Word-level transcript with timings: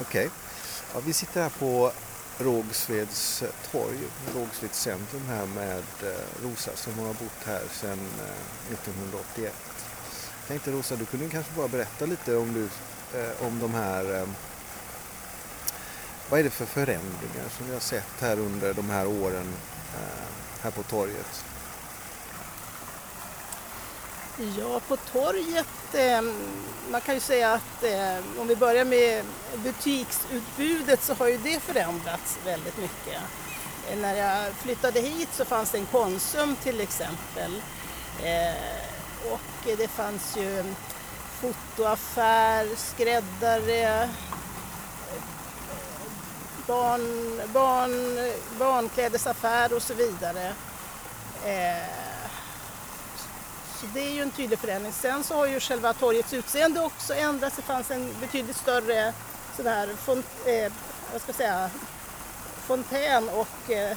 Okej. 0.00 0.30
Ja, 0.94 1.00
vi 1.06 1.12
sitter 1.12 1.42
här 1.42 1.50
på 1.50 1.92
Rågsveds 2.38 3.42
eh, 3.42 3.48
torg, 3.70 3.98
Rågsveds 4.34 4.80
centrum 4.80 5.22
här 5.28 5.46
med 5.46 5.82
eh, 6.02 6.42
Rosa 6.42 6.70
som 6.76 6.98
har 6.98 7.06
bott 7.06 7.44
här 7.44 7.62
sedan 7.72 7.98
eh, 8.18 8.72
1981. 8.72 9.54
Jag 10.40 10.48
tänkte 10.48 10.70
Rosa, 10.70 10.96
du 10.96 11.04
kunde 11.04 11.28
kanske 11.28 11.52
bara 11.56 11.68
berätta 11.68 12.06
lite 12.06 12.36
om, 12.36 12.52
du, 12.52 12.68
om 13.46 13.58
de 13.58 13.74
här 13.74 14.26
vad 16.30 16.40
är 16.40 16.44
det 16.44 16.50
för 16.50 16.66
förändringar 16.66 17.48
som 17.56 17.66
vi 17.66 17.72
har 17.72 17.80
sett 17.80 18.20
här 18.20 18.38
under 18.38 18.74
de 18.74 18.90
här 18.90 19.06
åren 19.06 19.54
här 20.62 20.70
på 20.70 20.82
torget? 20.82 21.44
Ja, 24.42 24.80
på 24.88 24.96
torget, 24.96 25.94
eh, 25.94 26.22
man 26.90 27.00
kan 27.00 27.14
ju 27.14 27.20
säga 27.20 27.52
att 27.52 27.84
eh, 27.84 28.40
om 28.40 28.46
vi 28.46 28.56
börjar 28.56 28.84
med 28.84 29.24
butiksutbudet 29.56 31.02
så 31.02 31.14
har 31.14 31.28
ju 31.28 31.36
det 31.36 31.60
förändrats 31.60 32.38
väldigt 32.44 32.78
mycket. 32.78 33.20
Eh, 33.90 33.98
när 33.98 34.14
jag 34.14 34.52
flyttade 34.52 35.00
hit 35.00 35.28
så 35.32 35.44
fanns 35.44 35.70
det 35.70 35.78
en 35.78 35.86
Konsum 35.86 36.56
till 36.62 36.80
exempel. 36.80 37.62
Eh, 38.22 39.32
och 39.32 39.76
det 39.76 39.88
fanns 39.88 40.36
ju 40.36 40.64
fotoaffär, 41.40 42.76
skräddare, 42.76 44.02
eh, 44.02 44.08
barn, 46.66 47.40
barn, 47.52 48.18
barnklädesaffär 48.58 49.72
och 49.72 49.82
så 49.82 49.94
vidare. 49.94 50.54
Eh, 51.44 52.01
så 53.82 53.88
det 53.94 54.00
är 54.00 54.10
ju 54.10 54.22
en 54.22 54.30
tydlig 54.30 54.58
förändring. 54.58 54.92
Sen 54.92 55.24
så 55.24 55.34
har 55.34 55.46
ju 55.46 55.60
själva 55.60 55.92
torgets 55.92 56.32
utseende 56.32 56.80
också 56.80 57.14
ändrats. 57.14 57.56
Det 57.56 57.62
fanns 57.62 57.90
en 57.90 58.14
betydligt 58.20 58.56
större 58.56 59.12
sån 59.56 59.66
här 59.66 59.88
font, 60.04 60.26
eh, 60.46 60.72
vad 61.12 61.22
ska 61.22 61.28
jag 61.28 61.36
säga, 61.36 61.70
fontän 62.66 63.28
och 63.28 63.70
eh, 63.70 63.96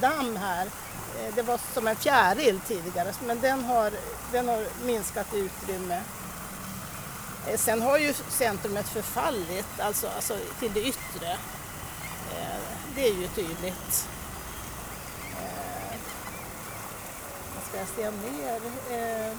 damm 0.00 0.36
här. 0.36 0.66
Eh, 0.66 1.34
det 1.34 1.42
var 1.42 1.60
som 1.74 1.86
en 1.88 1.96
fjäril 1.96 2.60
tidigare 2.66 3.12
men 3.26 3.40
den 3.40 3.64
har, 3.64 3.92
den 4.32 4.48
har 4.48 4.66
minskat 4.84 5.34
i 5.34 5.38
utrymme. 5.38 6.00
Eh, 7.46 7.58
sen 7.58 7.82
har 7.82 7.98
ju 7.98 8.14
centrumet 8.28 8.88
förfallit, 8.88 9.80
alltså, 9.80 10.08
alltså 10.08 10.36
till 10.60 10.72
det 10.72 10.80
yttre. 10.80 11.30
Eh, 12.30 12.60
det 12.94 13.08
är 13.08 13.14
ju 13.14 13.28
tydligt. 13.28 14.08
Ska 17.68 18.02
jag 18.02 18.14
mer? 18.14 18.60
Eh... 18.90 19.32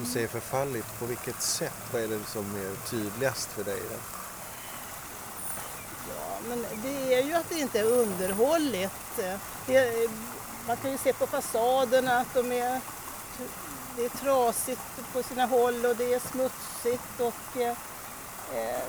Du 0.00 0.06
säger 0.06 0.28
förfallit, 0.28 0.98
på 0.98 1.06
vilket 1.06 1.42
sätt? 1.42 1.72
Vad 1.92 2.02
är 2.02 2.08
det 2.08 2.24
som 2.24 2.56
är 2.56 2.90
tydligast 2.90 3.48
för 3.48 3.64
dig? 3.64 3.80
Då? 3.90 3.96
Ja, 6.08 6.38
men 6.48 6.66
det 6.82 7.14
är 7.14 7.22
ju 7.22 7.34
att 7.34 7.48
det 7.48 7.58
inte 7.58 7.80
är 7.80 7.84
underhålligt. 7.84 9.16
Det, 9.66 10.10
man 10.66 10.76
kan 10.76 10.90
ju 10.90 10.98
se 10.98 11.12
på 11.12 11.26
fasaderna 11.26 12.18
att 12.18 12.34
de 12.34 12.52
är, 12.52 12.80
det 13.96 14.04
är 14.04 14.08
trasigt 14.08 14.80
på 15.12 15.22
sina 15.22 15.46
håll 15.46 15.86
och 15.86 15.96
det 15.96 16.14
är 16.14 16.20
smutsigt 16.20 17.20
och 17.20 17.60
eh, 17.60 17.76
eh 18.54 18.82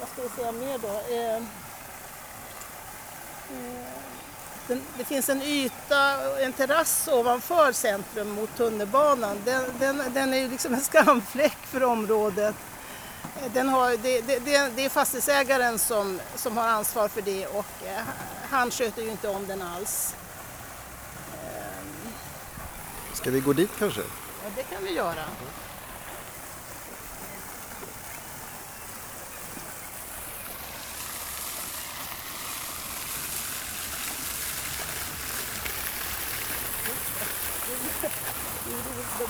vad 0.00 0.08
ska 0.08 0.22
vi 0.22 0.28
säga 0.28 0.52
mer 0.52 0.78
då? 0.78 1.14
Eh, 1.14 1.42
den, 4.66 4.82
det 4.98 5.04
finns 5.04 5.28
en 5.28 5.42
yta, 5.42 6.38
en 6.40 6.52
terrass 6.52 7.08
ovanför 7.08 7.72
centrum 7.72 8.30
mot 8.30 8.56
tunnelbanan. 8.56 9.36
Den, 9.44 9.64
den, 9.78 10.02
den 10.14 10.34
är 10.34 10.38
ju 10.38 10.48
liksom 10.48 10.74
en 10.74 10.80
skamfläck 10.90 11.58
för 11.62 11.82
området. 11.82 12.54
Den 13.54 13.68
har, 13.68 13.90
det, 13.90 14.20
det, 14.20 14.38
det, 14.76 14.84
är 14.84 14.88
fastighetsägaren 14.88 15.78
som, 15.78 16.20
som 16.36 16.56
har 16.56 16.68
ansvar 16.68 17.08
för 17.08 17.22
det 17.22 17.46
och 17.46 17.86
eh, 17.86 18.02
han 18.50 18.70
sköter 18.70 19.02
ju 19.02 19.10
inte 19.10 19.28
om 19.28 19.46
den 19.46 19.62
alls. 19.62 20.14
Ska 23.14 23.30
vi 23.30 23.40
gå 23.40 23.52
dit 23.52 23.70
kanske? 23.78 24.00
Ja, 24.44 24.50
det 24.56 24.62
kan 24.62 24.84
vi 24.84 24.92
göra. 24.92 25.24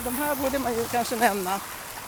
De 0.05 0.15
här 0.15 0.35
borde 0.35 0.59
man 0.59 0.75
ju 0.75 0.85
kanske 0.85 1.17
nämna. 1.17 1.61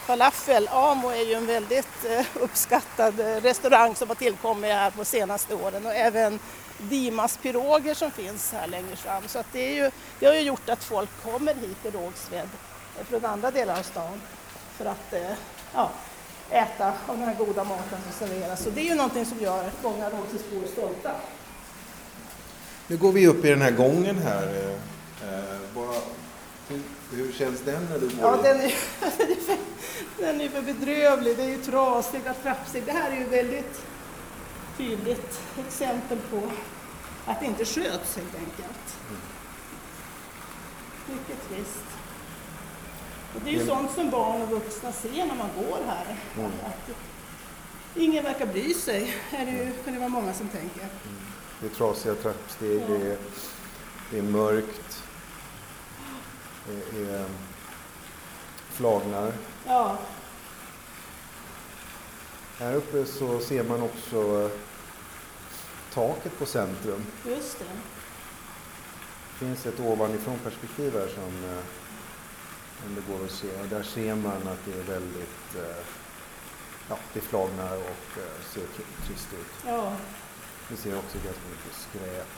Falafel, 0.07 0.69
Amo 0.69 1.09
är 1.09 1.29
ju 1.29 1.35
en 1.35 1.47
väldigt 1.47 2.05
eh, 2.05 2.27
uppskattad 2.35 3.21
eh, 3.21 3.27
restaurang 3.27 3.95
som 3.95 4.09
har 4.09 4.15
tillkommit 4.15 4.71
här 4.71 4.91
på 4.91 5.05
senaste 5.05 5.55
åren 5.55 5.87
och 5.87 5.95
även 5.95 6.39
Dimas 6.79 7.37
piroger 7.37 7.95
som 7.95 8.11
finns 8.11 8.53
här 8.53 8.67
längre 8.67 8.97
fram. 8.97 9.23
Så 9.27 9.39
att 9.39 9.47
det, 9.53 9.61
är 9.61 9.85
ju, 9.85 9.91
det 10.19 10.27
har 10.27 10.35
ju 10.35 10.41
gjort 10.41 10.69
att 10.69 10.85
folk 10.85 11.11
kommer 11.23 11.55
hit 11.55 11.83
till 11.83 11.93
Rågsved 11.93 12.49
eh, 12.99 13.05
från 13.07 13.25
andra 13.25 13.51
delar 13.51 13.79
av 13.79 13.83
stan 13.83 14.21
för 14.77 14.85
att 14.85 15.15
ja, 15.75 15.91
äta 16.51 16.93
av 17.07 17.19
den 17.19 17.29
här 17.29 17.35
goda 17.35 17.65
maten 17.65 17.99
som 18.03 18.29
serveras. 18.29 18.63
Så 18.65 18.71
det 18.71 18.81
är 18.81 18.89
ju 18.89 18.95
någonting 18.95 19.27
som 19.27 19.41
gör 19.41 19.71
många 19.83 20.11
Rågsvedsbor 20.11 20.63
stolta. 20.73 21.11
Nu 22.87 22.97
går 22.97 23.13
vi 23.13 23.27
upp 23.27 23.45
i 23.45 23.51
den 23.51 23.63
här 23.63 23.71
gången 23.71 24.19
här. 24.19 24.77
Bara 25.75 25.95
hur, 27.15 27.33
känns 27.33 27.61
den 27.61 27.85
när 27.91 27.99
du 27.99 28.07
går 28.07 28.21
Ja, 28.21 28.37
den 28.43 28.61
är, 28.61 28.75
den 30.19 30.41
är 30.41 30.49
för 30.49 30.63
bedrövlig. 30.63 31.37
Det 31.37 31.43
är 31.43 31.49
ju 31.49 31.63
trasiga 31.63 32.35
trappsteg. 32.35 32.83
Det 32.87 32.93
här 32.93 33.11
är 33.11 33.17
ju 33.17 33.25
väldigt 33.25 33.83
tydligt 34.77 35.41
exempel 35.67 36.19
på 36.31 36.43
att 37.27 37.41
det 37.41 37.47
inte 37.47 37.65
sköts 37.65 38.17
helt 38.17 38.35
enkelt. 38.35 38.97
Mycket 41.07 41.49
trist. 41.49 41.85
Och 43.35 43.41
det 43.45 43.51
är 43.51 43.55
ju 43.55 43.63
mm. 43.63 43.69
sånt 43.69 43.91
som 43.95 44.11
barn 44.11 44.43
och 44.43 44.51
vuxna 44.51 44.93
ser 44.93 45.27
när 45.27 45.35
man 45.35 45.49
går 45.57 45.79
här. 45.87 46.17
Mm. 46.39 46.51
Att 46.67 46.97
ingen 47.95 48.25
verkar 48.25 48.47
bry 48.47 48.75
sig, 48.75 49.15
är 49.31 49.47
det 49.47 49.53
ju, 49.53 49.73
kan 49.85 49.95
det 49.95 50.01
vara 50.01 50.09
många 50.09 50.35
som 50.35 50.49
tänker. 50.49 50.81
Mm. 50.81 51.17
Det 51.61 51.67
är 51.67 51.71
trasiga 51.71 52.15
trappsteg, 52.15 52.83
ja. 52.83 52.87
det, 52.89 53.13
är, 53.13 53.19
det 54.11 54.19
är 54.19 54.23
mörkt, 54.23 55.04
är, 56.69 57.11
är 57.11 57.27
flagnar. 58.71 59.33
Ja. 59.67 59.99
Här 62.59 62.75
uppe 62.75 63.05
så 63.07 63.41
ser 63.41 63.65
man 63.65 63.83
också 63.83 64.51
taket 65.93 66.39
på 66.39 66.47
centrum. 66.47 67.07
Just 67.27 67.59
det. 67.59 67.65
Det 67.65 69.47
finns 69.47 69.67
ett 69.67 69.81
ovanifrån 69.81 70.39
perspektiv 70.39 70.93
här 70.93 71.09
som 71.09 71.51
eh, 71.51 71.65
om 72.87 72.95
det 72.95 73.13
går 73.13 73.25
att 73.25 73.31
se. 73.31 73.49
Där 73.71 73.83
ser 73.83 74.15
man 74.15 74.49
att 74.49 74.65
det 74.65 74.73
är 74.73 74.83
väldigt 74.83 75.55
eh, 75.57 75.85
ja, 76.89 76.99
det 77.13 77.21
flagnar 77.21 77.77
och 77.77 78.19
eh, 78.19 78.45
ser 78.53 78.67
trist 79.07 79.33
ut. 79.33 79.67
Ja. 79.67 79.93
Vi 80.69 80.77
ser 80.77 80.99
också 80.99 81.19
ganska 81.25 81.43
mycket 81.51 81.75
skräp. 81.75 82.29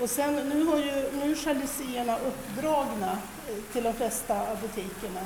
Och 0.00 0.10
sen, 0.10 0.34
nu, 0.34 0.64
har 0.64 0.78
ju, 0.78 1.10
nu 1.12 1.32
är 1.32 1.46
jalusierna 1.46 2.18
uppdragna 2.18 3.18
eh, 3.48 3.72
till 3.72 3.84
de 3.84 3.92
flesta 3.92 4.56
butikerna. 4.62 5.20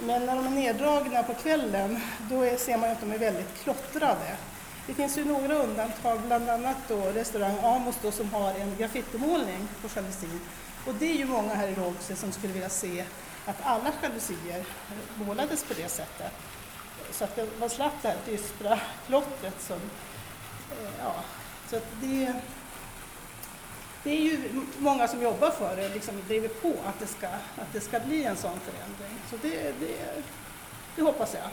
Men 0.00 0.26
när 0.26 0.36
de 0.36 0.46
är 0.46 0.50
neddragna 0.50 1.22
på 1.22 1.34
kvällen, 1.34 2.00
då 2.30 2.42
är, 2.42 2.56
ser 2.56 2.76
man 2.76 2.90
att 2.90 3.00
de 3.00 3.12
är 3.12 3.18
väldigt 3.18 3.62
klottrade. 3.62 4.36
Det 4.86 4.94
finns 4.94 5.18
ju 5.18 5.24
några 5.24 5.54
undantag, 5.54 6.20
bland 6.20 6.50
annat 6.50 6.76
då 6.88 6.96
restaurang 6.96 7.58
Amos 7.62 7.96
då, 8.02 8.10
som 8.10 8.32
har 8.34 8.50
en 8.50 8.76
graffitimålning 8.78 9.68
på 9.82 9.88
jalusin. 9.96 10.40
Och 10.86 10.94
det 10.94 11.10
är 11.10 11.16
ju 11.16 11.24
många 11.24 11.54
här 11.54 11.68
i 11.68 11.74
Rågsved 11.74 12.18
som 12.18 12.32
skulle 12.32 12.52
vilja 12.52 12.68
se 12.68 13.04
att 13.46 13.56
alla 13.62 13.92
jalusier 14.02 14.58
eh, 14.58 15.26
målades 15.26 15.64
på 15.64 15.74
det 15.74 15.88
sättet. 15.88 16.32
Så 17.10 17.24
att 17.24 17.38
man 17.60 17.70
slapp 17.70 18.02
det 18.02 18.08
här 18.08 18.16
dystra 18.26 18.80
klottret 19.06 19.62
som, 19.62 19.76
eh, 20.70 20.90
ja, 20.98 21.14
så 21.70 21.76
att 21.76 21.86
det 22.00 22.34
det 24.06 24.12
är 24.12 24.22
ju 24.22 24.38
många 24.78 25.08
som 25.08 25.22
jobbar 25.22 25.50
för 25.50 25.76
det, 25.76 25.88
liksom 25.88 26.14
driver 26.26 26.48
på 26.48 26.74
att 26.84 26.98
det 26.98 27.06
ska, 27.06 27.26
att 27.56 27.72
det 27.72 27.80
ska 27.80 28.00
bli 28.00 28.24
en 28.24 28.36
sån 28.36 28.60
förändring. 28.60 29.18
Så 29.30 29.36
det, 29.42 29.80
det, 29.80 30.22
det 30.96 31.02
hoppas 31.02 31.34
jag 31.34 31.50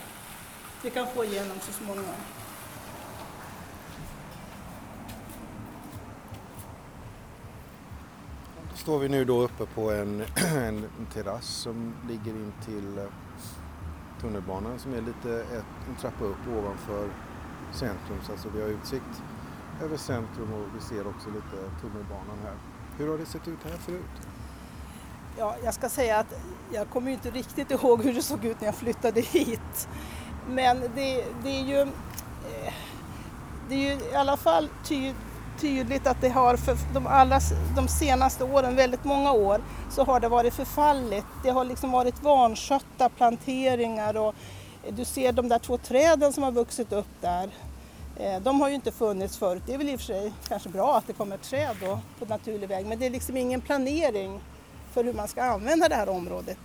vi 0.83 0.89
kan 0.89 1.07
få 1.07 1.25
igenom 1.25 1.57
så 1.59 1.73
småningom. 1.73 2.15
Då 8.71 8.77
står 8.77 8.99
vi 8.99 9.09
nu 9.09 9.25
då 9.25 9.41
uppe 9.41 9.65
på 9.65 9.91
en, 9.91 10.21
en 10.57 10.89
terrass 11.13 11.47
som 11.47 11.93
ligger 12.09 12.31
in 12.31 12.53
till 12.65 12.97
eh, 12.97 13.03
tunnelbanan 14.21 14.79
som 14.79 14.93
är 14.93 15.01
lite 15.01 15.41
ett, 15.41 15.87
en 15.89 15.95
trappa 16.01 16.25
upp 16.25 16.47
ovanför 16.57 17.09
centrum 17.71 18.19
så 18.25 18.31
alltså 18.31 18.49
vi 18.55 18.61
har 18.61 18.69
utsikt 18.69 19.23
över 19.81 19.97
centrum 19.97 20.53
och 20.53 20.75
vi 20.75 20.81
ser 20.81 21.07
också 21.07 21.29
lite 21.29 21.81
tunnelbanan 21.81 22.37
här. 22.43 22.55
Hur 22.97 23.09
har 23.11 23.17
det 23.17 23.25
sett 23.25 23.47
ut 23.47 23.63
här 23.63 23.77
förut? 23.77 24.27
Ja, 25.37 25.55
jag 25.63 25.73
ska 25.73 25.89
säga 25.89 26.17
att 26.17 26.33
jag 26.73 26.89
kommer 26.89 27.11
inte 27.11 27.29
riktigt 27.29 27.71
ihåg 27.71 28.03
hur 28.03 28.13
det 28.13 28.21
såg 28.21 28.45
ut 28.45 28.61
när 28.61 28.67
jag 28.67 28.75
flyttade 28.75 29.21
hit. 29.21 29.87
Men 30.49 30.79
det, 30.79 31.25
det 31.43 31.49
är 31.49 31.63
ju 31.63 31.81
eh, 31.81 32.73
det 33.69 33.75
är 33.75 33.79
ju 33.79 34.11
i 34.11 34.15
alla 34.15 34.37
fall 34.37 34.69
ty, 34.83 35.13
tydligt 35.59 36.07
att 36.07 36.21
det 36.21 36.29
har 36.29 36.57
för 36.57 36.77
de, 36.93 37.07
allra 37.07 37.39
de 37.75 37.87
senaste 37.87 38.43
åren, 38.43 38.75
väldigt 38.75 39.03
många 39.03 39.31
år, 39.31 39.61
så 39.89 40.03
har 40.03 40.19
det 40.19 40.27
varit 40.27 40.53
förfallit. 40.53 41.25
Det 41.43 41.49
har 41.49 41.65
liksom 41.65 41.91
varit 41.91 42.23
vanskötta 42.23 43.09
planteringar 43.09 44.17
och 44.17 44.35
du 44.89 45.05
ser 45.05 45.31
de 45.31 45.49
där 45.49 45.59
två 45.59 45.77
träden 45.77 46.33
som 46.33 46.43
har 46.43 46.51
vuxit 46.51 46.93
upp 46.93 47.21
där. 47.21 47.49
Eh, 48.17 48.41
de 48.41 48.61
har 48.61 48.69
ju 48.69 48.75
inte 48.75 48.91
funnits 48.91 49.37
förut. 49.37 49.63
Det 49.65 49.73
är 49.73 49.77
väl 49.77 49.89
i 49.89 49.95
och 49.95 49.99
för 49.99 50.05
sig 50.05 50.33
kanske 50.47 50.69
bra 50.69 50.97
att 50.97 51.07
det 51.07 51.13
kommer 51.13 51.37
träd 51.37 51.75
då 51.81 51.99
på 52.19 52.25
naturlig 52.25 52.69
väg, 52.69 52.85
men 52.85 52.99
det 52.99 53.05
är 53.05 53.09
liksom 53.09 53.37
ingen 53.37 53.61
planering 53.61 54.41
för 54.93 55.03
hur 55.03 55.13
man 55.13 55.27
ska 55.27 55.43
använda 55.43 55.89
det 55.89 55.95
här 55.95 56.09
området. 56.09 56.57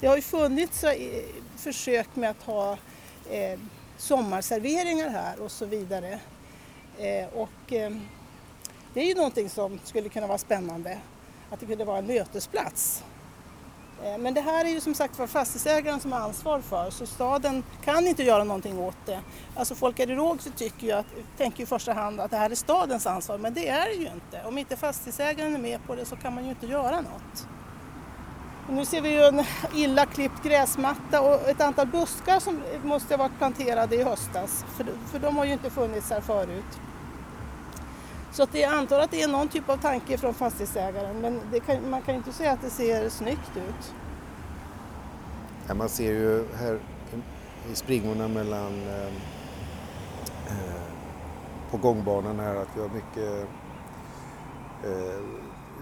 Det 0.00 0.06
har 0.06 0.16
ju 0.16 0.22
funnits 0.22 0.84
eh, 0.84 1.22
försök 1.56 2.16
med 2.16 2.30
att 2.30 2.42
ha 2.42 2.72
eh, 3.30 3.58
sommarserveringar 3.98 5.08
här 5.08 5.40
och 5.40 5.50
så 5.50 5.66
vidare. 5.66 6.18
Och 7.34 7.72
det 8.94 9.00
är 9.00 9.04
ju 9.04 9.14
någonting 9.14 9.50
som 9.50 9.80
skulle 9.84 10.08
kunna 10.08 10.26
vara 10.26 10.38
spännande, 10.38 10.98
att 11.50 11.60
det 11.60 11.66
kunde 11.66 11.84
vara 11.84 11.98
en 11.98 12.06
mötesplats. 12.06 13.04
Eh, 14.04 14.18
men 14.18 14.34
det 14.34 14.40
här 14.40 14.64
är 14.64 14.68
ju 14.68 14.80
som 14.80 14.94
sagt 14.94 15.18
var 15.18 15.26
fastighetsägaren 15.26 16.00
som 16.00 16.12
har 16.12 16.20
ansvar 16.20 16.60
för 16.60 16.90
så 16.90 17.06
staden 17.06 17.64
kan 17.84 18.06
inte 18.06 18.22
göra 18.22 18.44
någonting 18.44 18.78
åt 18.78 19.06
det. 19.06 19.20
Alltså 19.56 19.74
Folkare 19.74 20.12
i 20.12 20.14
Rågsved 20.14 20.56
tycker 20.56 20.86
ju 20.86 20.92
att, 20.92 21.06
tänker 21.36 21.62
i 21.62 21.66
första 21.66 21.92
hand 21.92 22.20
att 22.20 22.30
det 22.30 22.36
här 22.36 22.50
är 22.50 22.54
stadens 22.54 23.06
ansvar 23.06 23.38
men 23.38 23.54
det 23.54 23.68
är 23.68 23.86
det 23.86 23.94
ju 23.94 24.10
inte. 24.14 24.42
Om 24.44 24.58
inte 24.58 24.76
fastighetsägaren 24.76 25.54
är 25.54 25.58
med 25.58 25.86
på 25.86 25.94
det 25.94 26.04
så 26.04 26.16
kan 26.16 26.34
man 26.34 26.44
ju 26.44 26.50
inte 26.50 26.66
göra 26.66 27.00
något. 27.00 27.46
Och 28.68 28.72
nu 28.72 28.84
ser 28.84 29.00
vi 29.00 29.10
ju 29.10 29.22
en 29.22 29.44
illa 29.74 30.06
klippt 30.06 30.42
gräsmatta 30.42 31.20
och 31.20 31.48
ett 31.48 31.60
antal 31.60 31.86
buskar 31.86 32.40
som 32.40 32.62
måste 32.84 33.14
ha 33.14 33.18
varit 33.18 33.38
planterade 33.38 33.96
i 33.96 34.02
höstas 34.02 34.64
för, 34.76 34.86
för 35.06 35.18
de 35.18 35.36
har 35.36 35.44
ju 35.44 35.52
inte 35.52 35.70
funnits 35.70 36.10
här 36.10 36.20
förut. 36.20 36.80
Så 38.36 38.42
att 38.42 38.54
jag 38.54 38.74
antar 38.74 39.00
att 39.00 39.10
det 39.10 39.22
är 39.22 39.28
någon 39.28 39.48
typ 39.48 39.68
av 39.68 39.76
tanke 39.76 40.18
från 40.18 40.34
fastighetsägaren 40.34 41.20
men 41.20 41.60
kan, 41.66 41.90
man 41.90 42.02
kan 42.02 42.14
inte 42.14 42.32
säga 42.32 42.52
att 42.52 42.62
det 42.62 42.70
ser 42.70 43.08
snyggt 43.08 43.56
ut. 43.56 43.94
Ja, 45.68 45.74
man 45.74 45.88
ser 45.88 46.12
ju 46.12 46.44
här 46.54 46.78
i 47.72 47.74
springorna 47.74 48.28
mellan 48.28 48.82
eh, 48.88 49.06
eh, 50.46 50.82
på 51.70 51.76
gångbanan 51.76 52.40
här 52.40 52.56
att 52.56 52.68
vi 52.76 52.80
har 52.80 52.88
mycket 52.88 53.48
eh, 54.84 55.24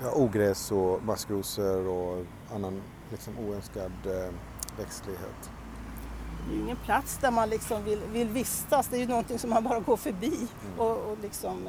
ja, 0.03 0.12
ogräs 0.15 0.73
och 0.73 1.05
maskrosor 1.05 1.89
och 1.89 2.25
annan 2.55 2.83
liksom, 3.11 3.39
oönskad 3.39 3.93
eh, 4.05 4.33
växtlighet. 4.79 5.50
Det 6.47 6.53
är 6.53 6.57
ju 6.57 6.62
ingen 6.62 6.77
plats 6.77 7.19
där 7.21 7.31
man 7.31 7.49
liksom 7.49 7.85
vill, 7.85 8.00
vill 8.12 8.29
vistas, 8.29 8.89
det 8.89 8.97
är 8.97 9.00
ju 9.00 9.07
någonting 9.07 9.39
som 9.39 9.50
man 9.50 9.65
bara 9.65 9.81
går 9.81 9.97
förbi 9.97 10.37
mm. 10.37 10.79
och, 10.79 11.11
och 11.11 11.19
liksom 11.23 11.69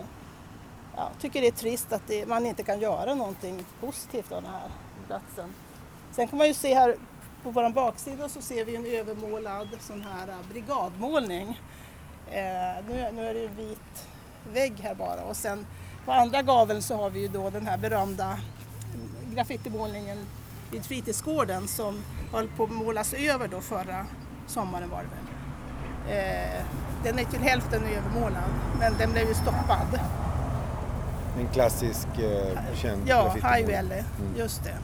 ja, 0.95 1.09
tycker 1.19 1.41
det 1.41 1.47
är 1.47 1.51
trist 1.51 1.93
att 1.93 2.07
det, 2.07 2.25
man 2.25 2.45
inte 2.45 2.63
kan 2.63 2.79
göra 2.79 3.15
någonting 3.15 3.65
positivt 3.79 4.31
av 4.31 4.41
den 4.41 4.51
här 4.51 4.69
platsen. 5.07 5.53
Sen 6.11 6.27
kan 6.27 6.37
man 6.37 6.47
ju 6.47 6.53
se 6.53 6.75
här 6.75 6.95
på 7.43 7.51
vår 7.51 7.69
baksida 7.69 8.29
så 8.29 8.41
ser 8.41 8.65
vi 8.65 8.75
en 8.75 8.85
övermålad 8.85 9.67
sån 9.79 10.01
här 10.01 10.27
eh, 10.27 10.49
brigadmålning. 10.51 11.59
Eh, 12.27 12.85
nu, 12.87 13.11
nu 13.13 13.27
är 13.27 13.33
det 13.33 13.45
en 13.45 13.55
vit 13.55 14.07
vägg 14.53 14.79
här 14.79 14.95
bara 14.95 15.23
och 15.23 15.35
sen 15.35 15.65
på 16.05 16.11
andra 16.11 16.41
gaveln 16.41 16.81
så 16.81 16.95
har 16.95 17.09
vi 17.09 17.19
ju 17.19 17.27
då 17.27 17.49
den 17.49 17.67
här 17.67 17.77
berömda 17.77 18.37
graffitimålningen 19.33 20.17
vid 20.71 20.85
fritidsgården 20.85 21.67
som 21.67 22.03
höll 22.31 22.47
på 22.47 22.63
att 22.63 22.71
målas 22.71 23.13
över 23.13 23.47
då 23.47 23.61
förra 23.61 24.05
sommaren 24.47 24.89
var 24.89 25.03
det 25.03 25.09
väl. 25.09 25.25
Eh, 26.17 26.65
den 27.03 27.19
är 27.19 27.25
till 27.25 27.39
hälften 27.39 27.83
övermålad 27.83 28.49
men 28.79 28.93
den 28.97 29.11
blev 29.11 29.27
ju 29.27 29.33
stoppad. 29.33 29.99
En 31.39 31.47
klassisk 31.53 32.07
eh, 32.17 32.75
känd 32.75 33.01
Ja, 33.05 33.33
High 33.33 33.65
Valley, 33.65 34.03
mm. 34.19 34.37
just 34.37 34.63
det. 34.63 34.75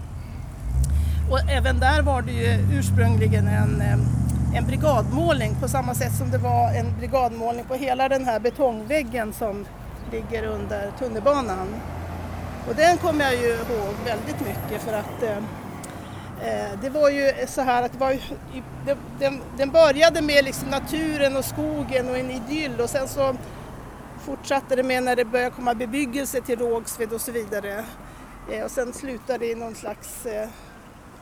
Och 1.31 1.39
även 1.49 1.79
där 1.79 2.01
var 2.01 2.21
det 2.21 2.31
ju 2.31 2.79
ursprungligen 2.79 3.47
en, 3.47 3.81
eh, 3.81 4.57
en 4.57 4.65
brigadmålning 4.67 5.55
på 5.61 5.67
samma 5.67 5.93
sätt 5.93 6.15
som 6.15 6.31
det 6.31 6.37
var 6.37 6.73
en 6.73 6.97
brigadmålning 6.97 7.65
på 7.65 7.75
hela 7.75 8.09
den 8.09 8.25
här 8.25 8.39
betongväggen 8.39 9.33
som 9.33 9.65
ligger 10.11 10.43
under 10.43 10.91
tunnelbanan. 10.99 11.67
Och 12.67 12.75
den 12.75 12.97
kommer 12.97 13.25
jag 13.25 13.35
ju 13.35 13.47
ihåg 13.47 13.95
väldigt 14.05 14.39
mycket 14.39 14.81
för 14.81 14.93
att 14.93 15.23
eh, 15.23 15.37
eh 16.47 16.71
det 16.81 16.89
var 16.89 17.09
ju 17.09 17.33
så 17.47 17.61
här 17.61 17.83
att 17.83 17.91
det 17.91 17.97
var, 17.97 18.17
den, 19.19 19.41
den 19.57 19.69
började 19.69 20.21
med 20.21 20.45
liksom 20.45 20.67
naturen 20.67 21.37
och 21.37 21.45
skogen 21.45 22.09
och 22.09 22.17
en 22.17 22.31
idyll 22.31 22.81
och 22.81 22.89
sen 22.89 23.07
så 23.07 23.35
fortsatte 24.21 24.75
det 24.75 24.83
med 24.83 25.03
när 25.03 25.15
det 25.15 25.25
började 25.25 25.55
komma 25.55 25.73
bebyggelse 25.73 26.41
till 26.41 26.59
Rågsved 26.59 27.13
och 27.13 27.21
så 27.21 27.31
vidare. 27.31 27.85
Eh, 28.51 28.63
och 28.63 28.71
sen 28.71 28.93
slutade 28.93 29.39
det 29.39 29.51
i 29.51 29.55
någon 29.55 29.75
slags 29.75 30.25
eh, 30.25 30.49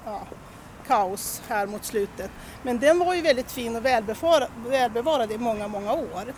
ja, 0.05 0.27
kaos 0.87 1.41
här 1.47 1.67
mot 1.67 1.85
slutet. 1.85 2.31
Men 2.63 2.79
den 2.79 2.99
var 2.99 3.13
ju 3.13 3.21
väldigt 3.21 3.51
fin 3.51 3.75
och 3.75 3.85
välbevarad 4.65 5.31
i 5.31 5.37
många, 5.37 5.67
många 5.67 5.93
år. 5.93 6.33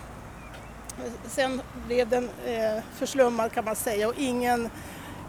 Sen 1.26 1.62
blev 1.86 2.08
den 2.08 2.28
eh, 2.46 2.82
förslummad 2.94 3.52
kan 3.52 3.64
man 3.64 3.76
säga 3.76 4.08
och 4.08 4.14
ingen, 4.18 4.70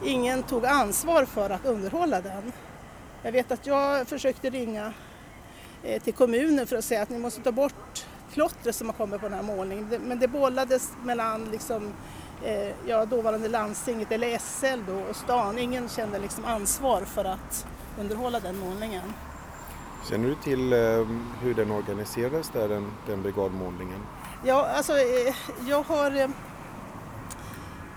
ingen 0.03 0.43
tog 0.43 0.65
ansvar 0.65 1.25
för 1.25 1.49
att 1.49 1.65
underhålla 1.65 2.21
den. 2.21 2.53
Jag 3.23 3.31
vet 3.31 3.51
att 3.51 3.67
jag 3.67 4.07
försökte 4.07 4.49
ringa 4.49 4.93
eh, 5.83 6.01
till 6.01 6.13
kommunen 6.13 6.67
för 6.67 6.75
att 6.75 6.85
säga 6.85 7.01
att 7.01 7.09
ni 7.09 7.17
måste 7.17 7.41
ta 7.41 7.51
bort 7.51 8.05
klottret 8.33 8.75
som 8.75 8.87
har 8.87 8.93
kommit 8.93 9.21
på 9.21 9.29
den 9.29 9.37
här 9.37 9.55
målningen. 9.55 9.87
Men 10.07 10.19
det 10.19 10.27
bollades 10.27 10.91
mellan 11.03 11.45
liksom, 11.45 11.93
eh, 12.43 12.69
ja, 12.85 13.05
dåvarande 13.05 13.47
landstinget, 13.47 14.11
eller 14.11 14.37
SL 14.37 14.79
då, 14.87 14.99
och 15.09 15.15
stan. 15.15 15.59
Ingen 15.59 15.89
kände 15.89 16.19
liksom 16.19 16.45
ansvar 16.45 17.01
för 17.01 17.25
att 17.25 17.65
underhålla 17.99 18.39
den 18.39 18.57
målningen. 18.57 19.13
Känner 20.09 20.27
du 20.29 20.35
till 20.35 20.73
eh, 20.73 20.79
hur 21.41 21.53
den 21.55 21.71
organiserades 21.71 22.49
där, 22.49 22.69
den, 22.69 22.91
den 23.07 23.21
brigadmålningen? 23.21 23.99
Ja, 24.45 24.67
alltså 24.75 24.93
eh, 24.93 25.35
jag 25.67 25.83
har 25.83 26.15
eh, 26.15 26.27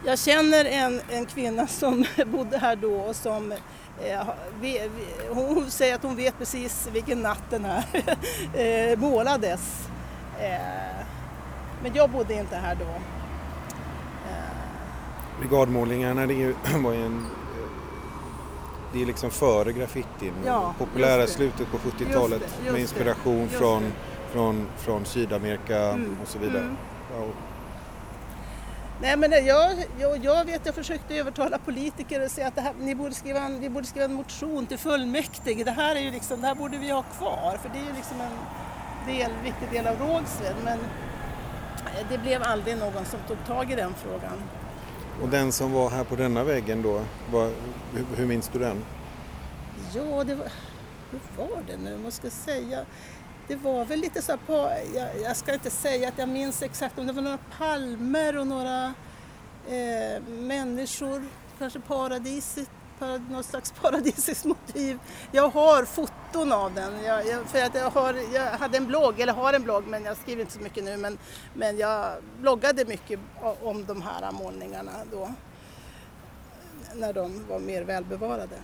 jag 0.05 0.19
känner 0.19 0.65
en, 0.65 1.00
en 1.11 1.27
kvinna 1.27 1.67
som 1.67 2.05
bodde 2.27 2.59
här 2.59 2.77
då 2.77 2.94
och 2.94 3.17
som 3.17 3.53
eh, 3.53 4.27
hon 5.31 5.71
säger 5.71 5.95
att 5.95 6.02
hon 6.02 6.16
vet 6.16 6.38
precis 6.38 6.88
vilken 6.93 7.21
natt 7.23 7.50
den 7.50 7.64
här 7.64 7.85
eh, 8.93 8.99
målades. 8.99 9.88
Eh, 10.40 11.07
men 11.83 11.95
jag 11.95 12.11
bodde 12.11 12.35
inte 12.35 12.57
här 12.57 12.75
då. 12.75 12.85
Eh. 14.31 15.40
Brigadmålningarna 15.40 16.26
det 16.26 16.35
är 16.35 16.38
ju, 16.38 16.55
var 16.83 16.93
ju 16.93 17.07
en 17.07 17.26
det 18.93 19.02
är 19.02 19.07
liksom 19.07 19.31
före 19.31 19.73
graffitin, 19.73 20.33
ja, 20.47 20.75
populära 20.78 21.26
slutet 21.26 21.71
på 21.71 21.78
70-talet 21.78 22.59
med 22.71 22.81
inspiration 22.81 23.49
det, 23.52 23.59
från, 23.59 23.93
från, 24.33 24.66
från 24.76 25.05
Sydamerika 25.05 25.78
mm, 25.78 26.16
och 26.23 26.28
så 26.28 26.38
vidare. 26.38 26.62
Mm. 26.62 26.76
Ja. 27.12 27.26
Nej 29.00 29.16
men 29.16 29.31
det, 29.31 29.40
jag, 29.40 29.85
jag, 29.99 30.25
jag 30.25 30.45
vet, 30.45 30.66
jag 30.66 30.75
försökte 30.75 31.14
övertala 31.14 31.59
politiker 31.59 32.25
och 32.25 32.31
säga 32.31 32.47
att 32.47 32.59
här, 32.59 32.73
ni 32.81 32.95
borde 32.95 33.14
skriva 33.14 33.40
en, 33.40 33.61
vi 33.61 33.69
borde 33.69 33.87
skriva 33.87 34.05
en 34.05 34.14
motion 34.14 34.66
till 34.66 34.78
fullmäktige. 34.78 35.64
Det 35.64 35.71
här, 35.71 35.97
är 35.97 36.00
ju 36.00 36.11
liksom, 36.11 36.40
det 36.40 36.47
här 36.47 36.55
borde 36.55 36.78
vi 36.78 36.90
ha 36.90 37.02
kvar 37.02 37.59
för 37.62 37.69
det 37.69 37.78
är 37.78 37.85
ju 37.85 37.93
liksom 37.97 38.21
en 38.21 38.38
del, 39.07 39.31
viktig 39.45 39.71
del 39.71 39.87
av 39.87 39.99
Rågsved 39.99 40.55
men 40.65 40.79
det 42.09 42.19
blev 42.19 42.43
aldrig 42.43 42.77
någon 42.77 43.05
som 43.05 43.21
tog 43.29 43.37
tag 43.47 43.73
i 43.73 43.75
den 43.75 43.95
frågan. 43.95 44.43
Och 45.23 45.29
den 45.29 45.53
som 45.53 45.73
var 45.73 45.91
här 45.91 46.05
på 46.05 46.17
denna 46.17 46.45
väggen 46.45 46.83
då, 46.83 47.03
var, 47.33 47.51
hur, 47.93 48.17
hur 48.17 48.27
minns 48.27 48.49
du 48.49 48.59
den? 48.59 48.85
Ja, 49.95 50.25
det 50.25 50.35
var, 50.35 50.49
hur 51.11 51.21
var 51.37 51.63
det 51.67 51.77
nu, 51.77 51.99
man 51.99 52.13
ska 52.13 52.31
säga. 52.31 52.85
Det 53.49 53.57
var 53.57 53.85
väl 53.85 54.01
lite 54.01 54.23
så 54.23 54.37
på, 54.37 54.73
jag, 54.95 55.09
jag, 55.23 55.37
ska 55.37 55.55
inte 55.55 55.71
säga 55.71 56.09
att 56.09 56.19
jag 56.19 56.29
minns 56.29 56.63
exakt 56.63 56.99
om 56.99 57.07
det 57.07 57.13
var 57.13 57.23
några 57.23 57.39
palmer 57.59 58.37
och 58.37 58.47
några 58.47 58.85
eh, 59.69 60.23
människor, 60.29 61.25
kanske 61.59 61.81
paradiset 61.81 62.71
något 63.31 63.47
slags 63.47 63.73
paradisiskt 63.73 64.45
motiv. 64.45 64.99
Jag 65.33 65.49
har 65.49 65.85
foton 65.85 66.53
av 66.53 66.75
den, 66.75 67.05
jag, 67.05 67.26
jag, 67.26 67.47
för 67.47 67.62
att 67.62 67.75
jag, 67.75 67.91
har, 67.91 68.15
jag 68.35 68.50
hade 68.50 68.76
en 68.76 68.87
blogg, 68.87 69.21
eller 69.21 69.33
har 69.33 69.53
en 69.53 69.62
blogg, 69.62 69.87
men 69.87 70.05
jag 70.05 70.17
skriver 70.17 70.41
inte 70.41 70.53
så 70.53 70.61
mycket 70.61 70.85
nu, 70.85 70.97
men, 70.97 71.19
men 71.55 71.79
jag 71.79 72.12
bloggade 72.41 72.85
mycket 72.85 73.21
om 73.62 73.85
de 73.85 74.03
här 74.03 74.33
målningarna 74.33 74.93
då, 75.12 75.35
när 76.95 77.12
de 77.12 77.47
var 77.49 77.59
mer 77.59 77.83
välbevarade. 77.83 78.57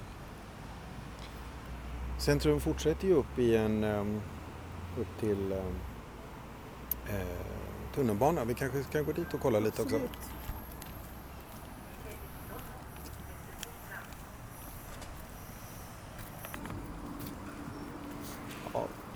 Centrum 2.18 2.60
fortsätter 2.60 3.06
ju 3.06 3.14
upp 3.14 3.38
i 3.38 3.56
en, 3.56 3.84
um, 3.84 4.20
upp 4.98 5.20
till 5.20 5.52
um, 5.52 5.74
eh, 7.08 7.46
tunnelbana. 7.94 8.44
Vi 8.44 8.54
kanske 8.54 8.82
ska 8.82 9.02
gå 9.02 9.12
dit 9.12 9.34
och 9.34 9.40
kolla 9.40 9.60
lite 9.60 9.82
också. 9.82 10.00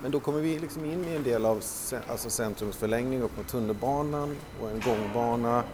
Men 0.06 0.12
då 0.12 0.20
kommer 0.20 0.40
vi 0.40 0.58
liksom 0.58 0.84
in 0.84 1.04
i 1.04 1.16
en 1.16 1.22
del 1.22 1.44
av 1.44 1.62
alltså 2.08 2.30
centrums 2.30 2.76
förlängning 2.76 3.22
upp 3.22 3.36
mot 3.36 3.48
tunnelbanan 3.48 4.36
och 4.60 4.70
en 4.70 4.80
gångbana 4.80 5.64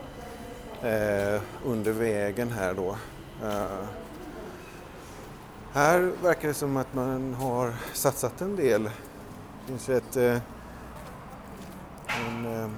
eh, 0.83 1.43
under 1.65 1.93
vägen 1.93 2.51
här 2.51 2.75
då. 2.75 2.97
Eh, 3.43 3.87
här 5.73 6.13
verkar 6.23 6.49
det 6.49 6.55
som 6.55 6.77
att 6.77 6.95
man 6.95 7.35
har 7.35 7.75
satsat 7.93 8.41
en 8.41 8.57
del. 8.57 8.83
Det 8.83 8.91
finns 9.67 9.89
ett, 9.89 10.17
eh, 10.17 10.39
en, 12.27 12.47
eh, 12.47 12.71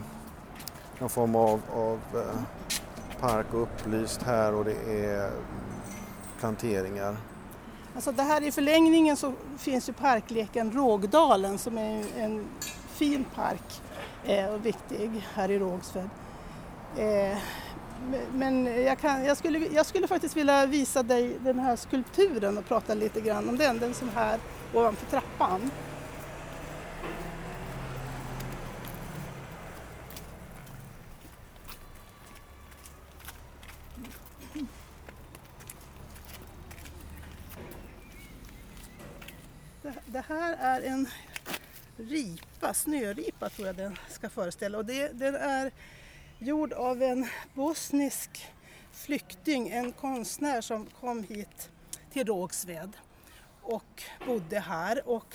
någon 0.99 1.11
form 1.11 1.37
av, 1.37 1.61
av 1.75 2.01
eh, 2.15 2.41
park 3.21 3.47
och 3.55 3.63
upplyst 3.63 4.23
här 4.23 4.55
och 4.55 4.65
det 4.65 5.07
är 5.07 5.31
planteringar. 6.41 7.17
Alltså 7.95 8.13
det 8.13 8.23
här 8.23 8.43
i 8.43 8.53
förlängningen 8.53 9.17
så 9.17 9.33
finns 9.59 9.89
ju 9.89 9.93
parkleken 9.93 10.73
Rågdalen 10.73 11.59
som 11.59 11.79
är 11.79 12.05
en 12.19 12.45
fin 12.89 13.25
park 13.35 13.83
eh, 14.25 14.47
och 14.47 14.67
viktig 14.67 15.11
här 15.35 15.51
i 15.51 15.59
Rågsved. 15.59 16.09
Eh, 16.97 17.39
men 18.33 18.83
jag, 18.83 18.99
kan, 18.99 19.25
jag, 19.25 19.37
skulle, 19.37 19.59
jag 19.59 19.87
skulle 19.87 20.09
faktiskt 20.09 20.37
vilja 20.37 20.67
visa 20.67 21.03
dig 21.03 21.37
den 21.41 21.59
här 21.59 21.77
skulpturen 21.77 22.59
och 22.59 22.69
prata 22.69 22.95
lite 22.95 23.21
grann 23.21 23.49
om 23.49 23.59
den, 23.59 23.79
den 23.79 23.95
som 23.95 24.09
här 24.09 24.39
ovanför 24.75 25.07
trappan. 25.07 25.71
Det 40.15 40.25
här 40.29 40.57
är 40.61 40.73
en 40.85 41.09
ripa, 41.97 42.75
snöripa 42.75 43.49
tror 43.49 43.67
jag 43.67 43.77
den 43.77 43.99
ska 44.09 44.31
föreställa 44.31 44.79
och 44.79 44.85
det, 44.85 45.09
den 45.09 45.35
är 45.35 45.73
gjord 46.39 46.73
av 46.73 47.03
en 47.03 47.29
bosnisk 47.55 48.47
flykting, 48.93 49.69
en 49.69 49.93
konstnär 49.93 50.61
som 50.61 50.87
kom 51.01 51.23
hit 51.23 51.71
till 52.13 52.27
Rågsved 52.27 52.93
och 53.63 54.03
bodde 54.27 54.61
här. 54.61 55.09
Och 55.09 55.35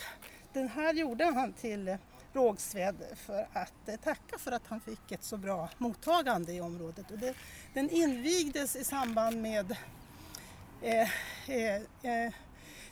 den 0.53 0.67
här 0.67 0.93
gjorde 0.93 1.25
han 1.25 1.53
till 1.53 1.97
Rågsved 2.33 2.95
för 3.15 3.47
att 3.53 4.03
tacka 4.03 4.37
för 4.37 4.51
att 4.51 4.67
han 4.67 4.79
fick 4.79 5.11
ett 5.11 5.23
så 5.23 5.37
bra 5.37 5.69
mottagande 5.77 6.53
i 6.53 6.61
området. 6.61 7.11
Och 7.11 7.17
det, 7.17 7.33
den 7.73 7.89
invigdes 7.89 8.75
i 8.75 8.83
samband 8.83 9.41
med 9.41 9.75
eh, 10.81 11.09
eh, 11.47 11.81
eh, 12.01 12.33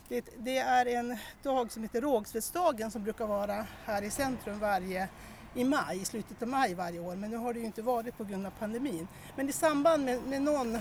det, 0.08 0.24
det, 0.38 0.58
är 0.58 0.86
en 0.86 1.16
dag 1.42 1.72
som 1.72 1.82
heter 1.82 2.00
Rågsvedsdagen 2.00 2.90
som 2.90 3.02
brukar 3.02 3.26
vara 3.26 3.66
här 3.84 4.02
i 4.02 4.10
centrum 4.10 4.58
varje 4.58 5.08
i 5.54 5.64
maj, 5.64 6.00
i 6.00 6.04
slutet 6.04 6.42
av 6.42 6.48
maj 6.48 6.74
varje 6.74 7.00
år, 7.00 7.16
men 7.16 7.30
nu 7.30 7.36
har 7.36 7.52
det 7.52 7.60
ju 7.60 7.66
inte 7.66 7.82
varit 7.82 8.18
på 8.18 8.24
grund 8.24 8.46
av 8.46 8.50
pandemin. 8.50 9.08
Men 9.36 9.48
i 9.48 9.52
samband 9.52 10.04
med, 10.04 10.22
med 10.22 10.42
någon, 10.42 10.78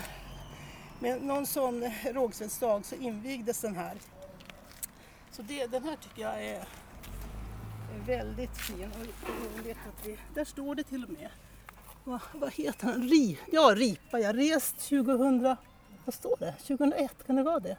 med 0.99 1.21
någon 1.23 1.45
sån 1.45 1.83
rågsvedsdag 2.03 2.85
så 2.85 2.95
invigdes 2.95 3.61
den 3.61 3.75
här. 3.75 3.97
Så 5.31 5.41
det, 5.41 5.67
den 5.67 5.83
här 5.83 5.95
tycker 5.95 6.21
jag 6.21 6.43
är, 6.43 6.67
är 7.95 8.05
väldigt 8.05 8.57
fin. 8.57 8.91
Och 8.91 9.65
vet 9.65 9.77
att 9.77 10.05
vi, 10.05 10.17
där 10.33 10.45
står 10.45 10.75
det 10.75 10.83
till 10.83 11.03
och 11.03 11.09
med. 11.09 11.29
Vad, 12.03 12.19
vad 12.33 12.53
heter 12.53 12.87
den? 12.87 13.09
Ri, 13.09 13.39
ja, 13.51 13.73
Ripa. 13.75 14.19
Jag 14.19 14.37
rest 14.37 14.89
2000, 14.89 15.55
vad 16.05 16.13
står 16.13 16.37
det? 16.39 16.51
2001, 16.51 17.27
kan 17.27 17.35
det 17.35 17.43
vara 17.43 17.59
det? 17.59 17.77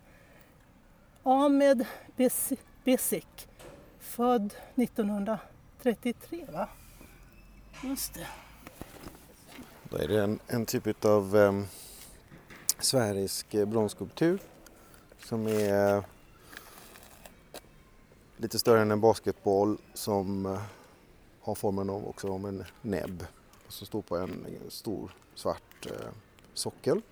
Ahmed 1.23 1.87
Besik, 2.85 3.49
född 3.99 4.55
1933. 4.75 6.47
va? 6.53 6.69
Just 7.85 8.15
det. 8.15 8.27
Då 9.91 9.97
är 9.97 10.09
det 10.09 10.23
en, 10.23 10.41
en 10.47 10.67
typ 10.67 11.05
av 11.05 11.37
ehm, 11.37 11.61
eh, 11.61 11.67
sfärisk 12.79 13.51
bronsskulptur 13.51 14.41
som 15.19 15.47
är 15.47 16.05
lite 18.37 18.59
större 18.59 18.83
än 18.83 18.91
en 18.91 19.01
basketboll 19.01 19.79
som 19.95 20.47
eh, 20.47 20.61
har 21.41 21.55
formen 21.55 21.91
av 21.91 22.09
också 22.09 22.31
om 22.31 22.45
en 22.45 22.65
näbb 22.83 23.27
och 23.67 23.73
som 23.73 23.87
står 23.87 24.03
på 24.03 24.17
en 24.17 24.47
stor 24.69 25.11
svart 25.35 25.87
eh, 25.87 26.09
sockel. 26.55 27.03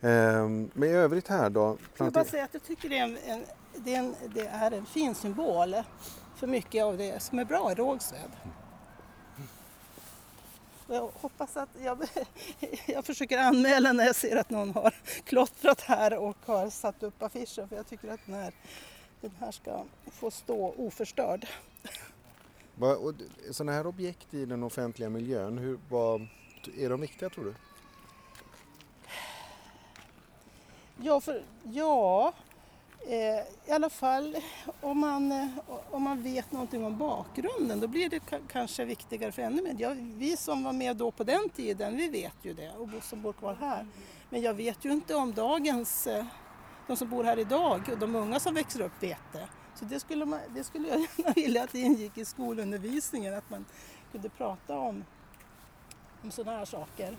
Eh, 0.00 0.48
men 0.48 0.84
i 0.84 0.92
övrigt 0.92 1.28
här 1.28 1.50
då? 1.50 1.78
Jag 1.96 2.04
vill 2.04 2.12
bara 2.12 2.24
säga 2.24 2.44
att 2.44 2.54
jag 2.54 2.62
tycker 2.62 2.88
det 2.88 2.98
är 2.98 3.04
en, 3.04 3.16
en, 3.16 3.44
det 3.76 3.94
är 3.94 3.98
en, 3.98 4.14
det 4.34 4.46
är 4.46 4.70
en 4.70 4.86
fin 4.86 5.14
symbol 5.14 5.74
för 6.36 6.46
mycket 6.46 6.84
av 6.84 6.98
det 6.98 7.22
som 7.22 7.38
är 7.38 7.44
bra 7.44 7.72
i 7.72 7.74
Rågsved. 7.74 8.30
Jag 10.90 11.10
hoppas 11.14 11.56
att 11.56 11.68
jag, 11.84 11.98
jag 12.86 13.04
försöker 13.04 13.38
anmäla 13.38 13.92
när 13.92 14.04
jag 14.04 14.16
ser 14.16 14.36
att 14.36 14.50
någon 14.50 14.70
har 14.70 14.94
klottrat 15.24 15.80
här 15.80 16.18
och 16.18 16.36
har 16.44 16.70
satt 16.70 17.02
upp 17.02 17.22
affischer 17.22 17.66
för 17.66 17.76
jag 17.76 17.86
tycker 17.86 18.08
att 18.08 18.20
den 18.26 18.34
här, 18.34 18.52
den 19.20 19.30
här 19.40 19.50
ska 19.50 19.84
få 20.06 20.30
stå 20.30 20.74
oförstörd. 20.76 21.46
Sådana 23.50 23.72
här 23.72 23.86
objekt 23.86 24.34
i 24.34 24.44
den 24.44 24.62
offentliga 24.62 25.10
miljön, 25.10 25.58
hur, 25.58 25.78
vad, 25.88 26.26
är 26.78 26.90
de 26.90 27.00
viktiga 27.00 27.30
tror 27.30 27.44
du? 27.44 27.54
Ja, 31.02 31.20
för, 31.20 31.42
ja 31.62 32.32
Eh, 33.08 33.44
I 33.66 33.72
alla 33.72 33.90
fall 33.90 34.36
om 34.80 34.98
man, 34.98 35.32
eh, 35.32 35.48
om 35.90 36.02
man 36.02 36.22
vet 36.22 36.52
någonting 36.52 36.84
om 36.84 36.98
bakgrunden 36.98 37.80
då 37.80 37.86
blir 37.86 38.08
det 38.08 38.20
kanske 38.48 38.84
viktigare 38.84 39.32
för 39.32 39.42
ännu 39.42 39.62
mer. 39.62 39.76
Ja, 39.78 39.94
vi 39.98 40.36
som 40.36 40.64
var 40.64 40.72
med 40.72 40.96
då 40.96 41.10
på 41.10 41.24
den 41.24 41.48
tiden, 41.48 41.96
vi 41.96 42.08
vet 42.08 42.34
ju 42.42 42.52
det 42.52 42.70
och 42.70 43.04
som 43.04 43.22
bor 43.22 43.32
kvar 43.32 43.54
här. 43.60 43.86
Men 44.30 44.42
jag 44.42 44.54
vet 44.54 44.84
ju 44.84 44.92
inte 44.92 45.14
om 45.14 45.34
dagens, 45.34 46.06
eh, 46.06 46.24
de 46.86 46.96
som 46.96 47.10
bor 47.10 47.24
här 47.24 47.38
idag 47.38 47.88
och 47.92 47.98
de 47.98 48.14
unga 48.14 48.40
som 48.40 48.54
växer 48.54 48.80
upp 48.80 49.02
vet 49.02 49.32
det. 49.32 49.48
Så 49.74 49.84
det 49.84 50.00
skulle, 50.00 50.24
man, 50.24 50.40
det 50.54 50.64
skulle 50.64 50.88
jag 50.88 51.00
gärna 51.16 51.32
vilja 51.32 51.62
att 51.62 51.72
det 51.72 51.80
ingick 51.80 52.18
i 52.18 52.24
skolundervisningen, 52.24 53.34
att 53.34 53.50
man 53.50 53.64
kunde 54.12 54.28
prata 54.28 54.78
om, 54.78 55.04
om 56.22 56.30
sådana 56.30 56.58
här 56.58 56.64
saker. 56.64 57.16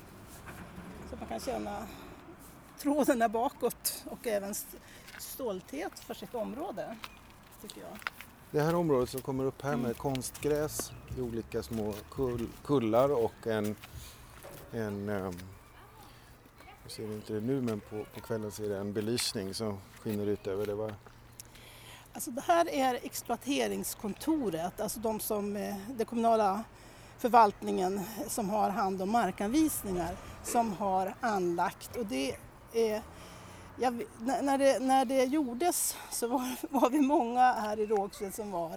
Så 1.09 1.15
att 1.15 1.19
man 1.19 1.29
kan 1.29 1.39
känna 1.39 1.87
tråden 2.79 3.31
bakåt 3.31 4.03
och 4.09 4.27
även 4.27 4.55
stolthet 5.19 5.99
för 5.99 6.13
sitt 6.13 6.35
område, 6.35 6.97
tycker 7.61 7.81
jag. 7.81 7.99
Det 8.51 8.61
här 8.61 8.75
området 8.75 9.09
som 9.09 9.21
kommer 9.21 9.43
upp 9.43 9.61
här 9.61 9.75
med 9.75 9.79
mm. 9.79 9.93
konstgräs 9.93 10.91
i 11.17 11.21
olika 11.21 11.63
små 11.63 11.93
kull, 12.11 12.47
kullar 12.63 13.09
och 13.09 13.47
en, 13.47 13.75
en 14.71 15.09
um, 15.09 15.39
jag 16.83 16.91
ser 16.91 17.03
inte 17.03 17.33
det 17.33 17.41
nu 17.41 17.61
men 17.61 17.79
på, 17.79 18.05
på 18.13 18.19
kvällen 18.19 18.51
ser 18.51 18.69
det 18.69 18.77
en 18.77 18.93
belysning 18.93 19.53
som 19.53 19.77
skiner 19.99 20.27
ut 20.27 20.47
över 20.47 20.65
det. 20.65 20.75
Var... 20.75 20.93
Alltså 22.13 22.31
det 22.31 22.41
här 22.41 22.69
är 22.69 22.99
exploateringskontoret, 23.03 24.79
alltså 24.79 24.99
de 24.99 25.19
som, 25.19 25.55
eh, 25.55 25.75
den 25.89 26.05
kommunala 26.05 26.63
förvaltningen 27.17 28.01
som 28.27 28.49
har 28.49 28.69
hand 28.69 29.01
om 29.01 29.11
markanvisningar 29.11 30.15
som 30.43 30.73
har 30.73 31.13
anlagt 31.19 31.95
och 31.95 32.05
det 32.05 32.35
eh, 32.73 33.01
jag, 33.79 34.03
när, 34.19 34.57
det, 34.57 34.79
när 34.79 35.05
det 35.05 35.23
gjordes 35.23 35.97
så 36.11 36.27
var, 36.27 36.55
var 36.69 36.89
vi 36.89 37.01
många 37.01 37.53
här 37.53 37.79
i 37.79 37.85
Rågsved 37.85 38.35
som 38.35 38.51
var 38.51 38.73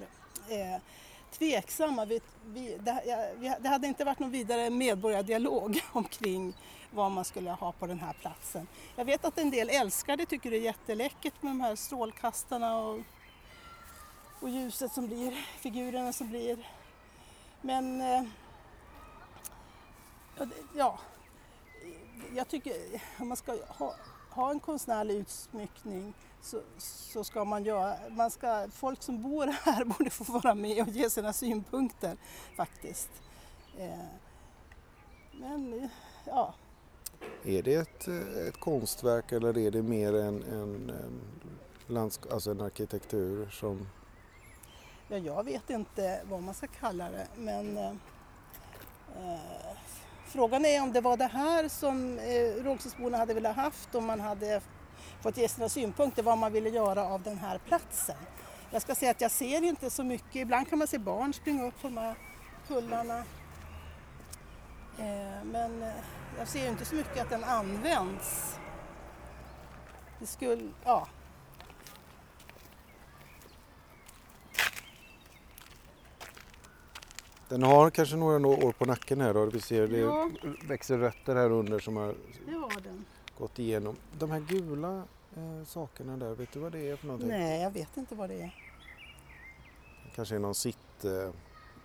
eh, 0.48 0.80
tveksamma. 1.38 2.04
Vi, 2.04 2.20
vi, 2.46 2.76
det, 2.80 3.34
vi, 3.38 3.54
det, 3.60 3.68
hade 3.68 3.86
inte 3.86 4.04
varit 4.04 4.18
någon 4.18 4.30
vidare 4.30 4.70
medborgardialog 4.70 5.80
omkring 5.92 6.54
vad 6.90 7.10
man 7.10 7.24
skulle 7.24 7.50
ha 7.50 7.72
på 7.72 7.86
den 7.86 8.00
här 8.00 8.12
platsen. 8.12 8.66
Jag 8.96 9.04
vet 9.04 9.24
att 9.24 9.38
en 9.38 9.50
del 9.50 9.70
älskar 9.70 10.16
det, 10.16 10.26
tycker 10.26 10.50
det 10.50 10.56
är 10.56 10.62
jätteläckert 10.62 11.42
med 11.42 11.50
de 11.50 11.60
här 11.60 11.76
strålkastarna 11.76 12.76
och, 12.76 13.00
och 14.40 14.48
ljuset 14.48 14.92
som 14.92 15.06
blir, 15.06 15.30
figurerna 15.58 16.12
som 16.12 16.28
blir. 16.28 16.68
Men 17.60 18.00
eh, 18.00 18.22
ja, 20.74 20.98
jag 22.36 22.48
tycker 22.48 22.74
om 23.18 23.28
man 23.28 23.36
ska 23.36 23.56
ha 23.68 23.94
ha 24.32 24.50
en 24.50 24.60
konstnärlig 24.60 25.14
utsmyckning 25.14 26.14
så, 26.40 26.60
så 26.78 27.24
ska 27.24 27.44
man 27.44 27.64
göra, 27.64 27.96
man 28.10 28.30
ska, 28.30 28.68
folk 28.72 29.02
som 29.02 29.22
bor 29.22 29.46
här 29.64 29.84
borde 29.84 30.10
få 30.10 30.24
vara 30.32 30.54
med 30.54 30.82
och 30.82 30.88
ge 30.88 31.10
sina 31.10 31.32
synpunkter 31.32 32.16
faktiskt. 32.56 33.10
Eh, 33.78 34.04
men 35.32 35.88
ja. 36.24 36.54
Är 37.44 37.62
det 37.62 37.74
ett, 37.74 38.08
ett 38.48 38.60
konstverk 38.60 39.32
eller 39.32 39.58
är 39.58 39.70
det 39.70 39.82
mer 39.82 40.14
en, 40.14 40.42
en, 40.42 40.90
en, 40.90 41.20
landsk- 41.86 42.32
alltså 42.32 42.50
en 42.50 42.60
arkitektur 42.60 43.48
som... 43.50 43.88
Ja, 45.08 45.16
jag 45.16 45.44
vet 45.44 45.70
inte 45.70 46.22
vad 46.24 46.42
man 46.42 46.54
ska 46.54 46.66
kalla 46.66 47.10
det 47.10 47.26
men 47.36 47.76
eh, 47.76 47.90
eh 49.16 49.71
Frågan 50.32 50.64
är 50.64 50.82
om 50.82 50.92
det 50.92 51.00
var 51.00 51.16
det 51.16 51.26
här 51.26 51.68
som 51.68 52.18
eh, 52.18 52.64
Rågsvedsborna 52.64 53.18
hade 53.18 53.34
velat 53.34 53.56
haft 53.56 53.94
om 53.94 54.06
man 54.06 54.20
hade 54.20 54.60
fått 55.20 55.36
ge 55.36 55.48
sina 55.48 55.68
synpunkter 55.68 56.22
vad 56.22 56.38
man 56.38 56.52
ville 56.52 56.68
göra 56.68 57.04
av 57.04 57.22
den 57.22 57.38
här 57.38 57.58
platsen. 57.58 58.16
Jag 58.70 58.82
ska 58.82 58.94
säga 58.94 59.10
att 59.10 59.20
jag 59.20 59.30
ser 59.30 59.64
inte 59.64 59.90
så 59.90 60.04
mycket. 60.04 60.36
Ibland 60.36 60.68
kan 60.68 60.78
man 60.78 60.88
se 60.88 60.98
barn 60.98 61.32
springa 61.32 61.66
upp 61.66 61.82
på 61.82 61.88
de 61.88 61.96
här 61.96 62.14
kullarna. 62.68 63.18
Eh, 64.98 65.44
men 65.44 65.82
eh, 65.82 65.94
jag 66.38 66.48
ser 66.48 66.68
inte 66.68 66.84
så 66.84 66.94
mycket 66.94 67.22
att 67.22 67.30
den 67.30 67.44
används. 67.44 68.56
Det 70.18 70.26
skulle, 70.26 70.68
ja. 70.84 71.08
Den 77.52 77.62
har 77.62 77.90
kanske 77.90 78.16
några 78.16 78.46
år 78.48 78.72
på 78.72 78.84
nacken 78.84 79.20
här 79.20 79.34
då. 79.34 79.46
Vi 79.46 79.60
ser 79.60 79.86
det 79.88 79.98
Ja. 79.98 80.30
växer 80.66 80.98
rötter 80.98 81.36
här 81.36 81.50
under 81.50 81.78
som 81.78 81.96
har 81.96 82.14
Det 82.46 83.02
gått 83.38 83.58
igenom. 83.58 83.96
De 84.18 84.30
här 84.30 84.40
gula 84.40 85.02
eh, 85.36 85.64
sakerna 85.66 86.16
där, 86.16 86.34
vet 86.34 86.52
du 86.52 86.58
vad 86.60 86.72
det 86.72 86.90
är 86.90 86.96
för 86.96 87.06
någonting? 87.06 87.28
Nej, 87.28 87.62
jag 87.62 87.70
vet 87.70 87.96
inte 87.96 88.14
vad 88.14 88.30
det 88.30 88.42
är. 88.42 88.54
Kanske 90.14 90.34
är 90.34 90.38
någon 90.38 90.54
sitt... 90.54 91.04
Eh, 91.04 91.30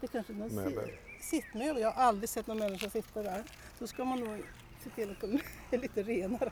Det 0.02 0.08
kanske 0.12 0.34
är 0.34 0.38
någon 0.38 0.56
Möbel. 0.56 0.90
si- 1.20 1.30
sittmöbel. 1.42 1.82
Jag 1.82 1.92
har 1.92 2.04
aldrig 2.04 2.30
sett 2.30 2.48
någon 2.48 2.58
människa 2.60 2.90
sitta 2.90 3.24
där. 3.24 3.44
Då 3.80 3.88
ska 3.88 4.06
man 4.06 4.20
nog 4.20 4.42
se 4.84 4.90
till 4.90 5.12
att 5.12 5.22
de 5.22 5.40
är 5.78 5.82
lite 5.82 6.04
renare. 6.04 6.52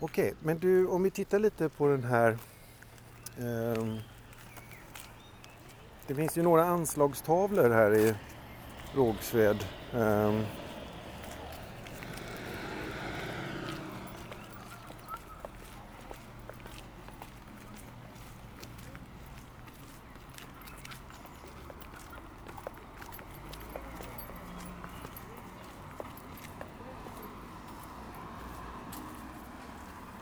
Okej, 0.00 0.34
men 0.42 0.58
du 0.58 0.86
om 0.86 1.02
vi 1.02 1.10
tittar 1.10 1.38
lite 1.38 1.68
på 1.68 1.86
den 1.88 2.04
här... 2.04 2.38
ehm, 3.38 3.98
det 6.06 6.14
finns 6.14 6.38
ju 6.38 6.42
några 6.42 6.64
anslagstavlor 6.64 7.70
här 7.70 7.94
i 7.94 8.14
Rågsved. 8.94 9.64
Um, 9.94 10.44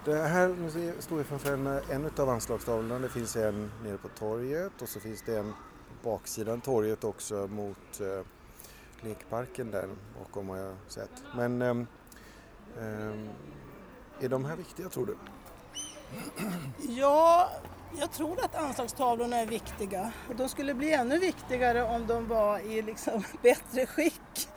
Det 0.05 0.17
här 0.17 1.01
står 1.01 1.17
vi 1.17 1.25
framför 1.25 1.53
en, 1.53 1.67
en 1.67 2.11
av 2.19 2.29
anslagstavlorna. 2.29 2.99
Det 2.99 3.09
finns 3.09 3.37
en 3.37 3.71
nere 3.83 3.99
på 3.99 4.09
torget 4.09 4.83
och 4.83 4.89
så 4.89 5.01
finns 5.01 5.23
det 5.23 5.39
en 5.39 5.53
baksidan 6.05 6.61
torget 6.61 7.05
också 7.05 7.35
mot 7.35 8.01
eh, 8.01 8.27
lekparken 9.01 9.71
där 9.71 9.89
bakom 10.19 10.49
har 10.49 10.57
jag 10.57 10.75
sett. 10.89 11.11
Men 11.37 11.63
eh, 11.63 11.85
är 14.21 14.29
de 14.29 14.45
här 14.45 14.57
viktiga 14.57 14.89
tror 14.89 15.07
du? 15.07 15.17
Ja, 16.89 17.51
jag 17.99 18.13
tror 18.13 18.45
att 18.45 18.55
anslagstavlorna 18.55 19.37
är 19.37 19.47
viktiga. 19.47 20.13
De 20.37 20.49
skulle 20.49 20.75
bli 20.75 20.93
ännu 20.93 21.19
viktigare 21.19 21.83
om 21.83 22.07
de 22.07 22.29
var 22.29 22.59
i 22.59 22.83
liksom 22.83 23.25
bättre 23.43 23.87
skick. 23.87 24.49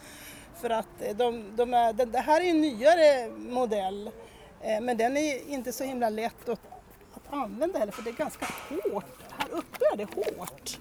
För 0.61 0.69
att 0.69 1.01
eh, 1.01 1.15
de, 1.15 1.55
de 1.55 1.73
är, 1.73 1.93
det 1.93 2.19
här 2.19 2.41
är 2.41 2.49
en 2.49 2.61
nyare 2.61 3.29
modell 3.37 4.11
eh, 4.61 4.81
men 4.81 4.97
den 4.97 5.17
är 5.17 5.49
inte 5.49 5.73
så 5.73 5.83
himla 5.83 6.09
lätt 6.09 6.49
att, 6.49 6.59
att 7.13 7.33
använda 7.33 7.79
heller 7.79 7.91
för 7.91 8.03
det 8.03 8.09
är 8.09 8.13
ganska 8.13 8.45
hårt. 8.69 9.05
Här 9.37 9.49
uppe 9.51 9.85
är 9.93 9.97
det 9.97 10.15
hårt 10.15 10.77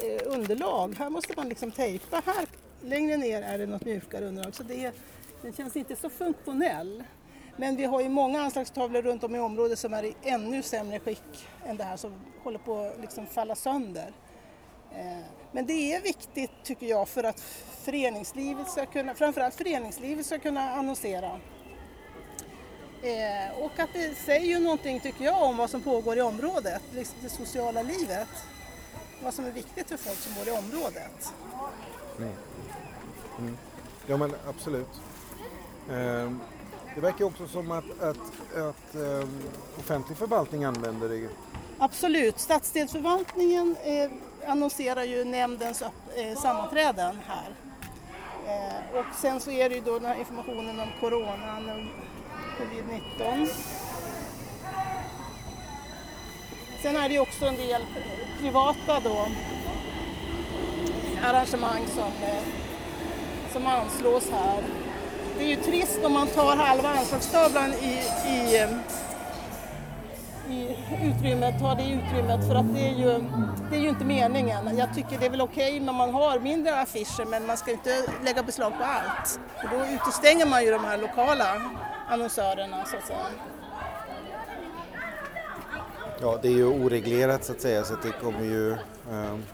Eh, 0.00 0.20
underlag. 0.24 0.94
Här 0.98 1.10
måste 1.10 1.32
man 1.36 1.48
liksom 1.48 1.70
tejpa. 1.70 2.22
Här 2.26 2.46
längre 2.82 3.16
ner 3.16 3.42
är 3.42 3.58
det 3.58 3.66
något 3.66 3.84
mjukare 3.84 4.26
underlag 4.26 4.54
så 4.54 4.62
det, 4.62 4.92
den 5.42 5.52
känns 5.52 5.76
inte 5.76 5.96
så 5.96 6.10
funktionell. 6.10 7.04
Men 7.56 7.76
vi 7.76 7.84
har 7.84 8.00
ju 8.00 8.08
många 8.08 8.40
anslagstavlor 8.40 9.02
runt 9.02 9.24
om 9.24 9.34
i 9.34 9.38
området 9.38 9.78
som 9.78 9.94
är 9.94 10.04
i 10.04 10.14
ännu 10.22 10.62
sämre 10.62 11.00
skick 11.00 11.48
än 11.66 11.76
det 11.76 11.84
här 11.84 11.96
som 11.96 12.12
håller 12.42 12.58
på 12.58 12.80
att 12.80 13.00
liksom 13.00 13.26
falla 13.26 13.54
sönder. 13.54 14.12
Eh, 14.92 15.24
men 15.52 15.66
det 15.66 15.92
är 15.92 16.02
viktigt 16.02 16.50
tycker 16.64 16.86
jag 16.86 17.08
för 17.08 17.24
att 17.24 17.40
föreningslivet 17.84 18.70
ska 18.70 18.86
kunna, 18.86 19.14
framförallt 19.14 19.54
föreningslivet 19.54 20.26
ska 20.26 20.38
kunna 20.38 20.70
annonsera. 20.70 21.40
Eh, 23.02 23.64
och 23.64 23.78
att 23.78 23.90
det 23.92 24.14
säger 24.14 24.46
ju 24.46 24.58
någonting 24.58 25.00
tycker 25.00 25.24
jag 25.24 25.42
om 25.42 25.56
vad 25.56 25.70
som 25.70 25.82
pågår 25.82 26.18
i 26.18 26.20
området, 26.20 26.82
liksom 26.94 27.18
det 27.22 27.28
sociala 27.28 27.82
livet. 27.82 28.28
Vad 29.22 29.34
som 29.34 29.44
är 29.44 29.50
viktigt 29.50 29.88
för 29.88 29.96
folk 29.96 30.18
som 30.18 30.34
bor 30.34 30.48
i 30.48 30.50
området. 30.50 31.32
Ja 34.06 34.16
men 34.16 34.34
absolut. 34.48 35.00
Ehm, 35.90 36.40
det 36.94 37.00
verkar 37.00 37.24
också 37.24 37.48
som 37.48 37.70
att, 37.70 38.00
att, 38.00 38.56
att 38.56 38.94
ehm, 38.94 39.42
offentlig 39.78 40.18
förvaltning 40.18 40.64
använder 40.64 41.08
det. 41.08 41.28
Absolut, 41.78 42.38
stadsdelsförvaltningen 42.38 43.76
eh, 43.82 44.10
annonserar 44.50 45.04
ju 45.04 45.24
nämndens 45.24 45.82
eh, 45.82 46.38
sammanträden 46.38 47.18
här. 47.26 47.54
Eh, 48.46 48.98
och 48.98 49.04
sen 49.16 49.40
så 49.40 49.50
är 49.50 49.68
det 49.68 49.74
ju 49.74 49.80
då 49.80 49.98
den 49.98 50.04
här 50.04 50.18
informationen 50.18 50.80
om 50.80 50.88
coronan 51.00 51.70
och 51.70 51.84
covid-19. 52.58 53.48
Sen 56.82 56.96
är 56.96 57.08
det 57.08 57.14
ju 57.14 57.20
också 57.20 57.46
en 57.46 57.56
del 57.56 57.82
privata 58.40 59.00
då 59.04 59.28
arrangemang 61.24 61.86
som, 61.86 62.28
eh, 62.28 62.42
som 63.52 63.66
anslås 63.66 64.30
här. 64.30 64.62
Det 65.38 65.44
är 65.44 65.48
ju 65.48 65.56
trist 65.56 66.00
om 66.04 66.12
man 66.12 66.26
tar 66.26 66.56
halva 66.56 66.88
anslagstavlan 66.88 67.72
i, 67.72 68.02
i 68.28 68.62
eh, 68.62 68.70
i 70.50 70.76
utrymmet, 71.02 71.60
tar 71.60 71.74
det 71.74 71.82
utrymmet 71.82 72.48
för 72.48 72.54
att 72.54 72.74
det 72.74 72.80
är 72.80 72.94
ju, 72.94 73.24
det 73.70 73.76
är 73.76 73.80
ju 73.80 73.88
inte 73.88 74.04
meningen. 74.04 74.78
Jag 74.78 74.94
tycker 74.94 75.18
det 75.18 75.26
är 75.26 75.30
väl 75.30 75.40
okej 75.40 75.80
när 75.80 75.92
man 75.92 76.14
har 76.14 76.38
mindre 76.38 76.80
affischer 76.80 77.24
men 77.24 77.46
man 77.46 77.56
ska 77.56 77.70
inte 77.70 78.04
lägga 78.24 78.42
beslag 78.42 78.72
på 78.78 78.84
allt. 78.84 79.40
För 79.60 79.78
då 79.78 79.84
utestänger 79.84 80.46
man 80.46 80.64
ju 80.64 80.70
de 80.70 80.84
här 80.84 80.98
lokala 80.98 81.62
annonsörerna 82.08 82.84
så 82.84 82.96
att 82.96 83.06
säga. 83.06 83.26
Ja, 86.20 86.38
det 86.42 86.48
är 86.48 86.52
ju 86.52 86.64
oreglerat 86.66 87.44
så 87.44 87.52
att 87.52 87.60
säga 87.60 87.84
så 87.84 87.94
att 87.94 88.02
det 88.02 88.12
kommer 88.12 88.44
ju... 88.44 88.72
ehm, 89.12 89.44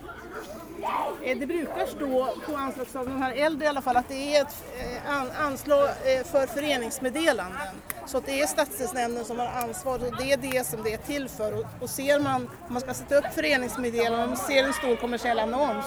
Eh, 1.22 1.38
Det 1.38 1.46
brukar 1.46 1.86
stå 1.86 2.28
på 2.46 2.56
anslagstavlan, 2.56 3.14
de 3.14 3.22
här 3.22 3.32
äldre 3.34 3.64
i 3.64 3.68
alla 3.68 3.80
fall, 3.82 3.96
att 3.96 4.08
det 4.08 4.36
är 4.36 4.42
ett 4.42 4.64
eh, 4.78 5.44
anslag 5.46 5.84
eh, 5.84 6.24
för 6.24 6.46
föreningsmeddelanden. 6.46 7.58
Så 8.06 8.18
att 8.18 8.26
det 8.26 8.40
är 8.40 8.46
stadsdelsnämnden 8.46 9.24
som 9.24 9.38
har 9.38 9.46
ansvar 9.46 9.94
och 9.94 10.16
det 10.18 10.32
är 10.32 10.36
det 10.36 10.66
som 10.66 10.82
det 10.82 10.92
är 10.92 10.98
till 10.98 11.28
för. 11.28 11.58
Och, 11.58 11.64
och 11.80 11.90
ser 11.90 12.20
man, 12.20 12.50
om 12.66 12.72
man 12.72 12.80
ska 12.82 12.94
sätta 12.94 13.16
upp 13.16 13.24
föreningsmeddelanden, 13.34 14.20
om 14.22 14.28
man 14.28 14.36
ser 14.36 14.64
en 14.64 14.72
stor 14.72 14.96
kommersiell 14.96 15.38
annons, 15.38 15.84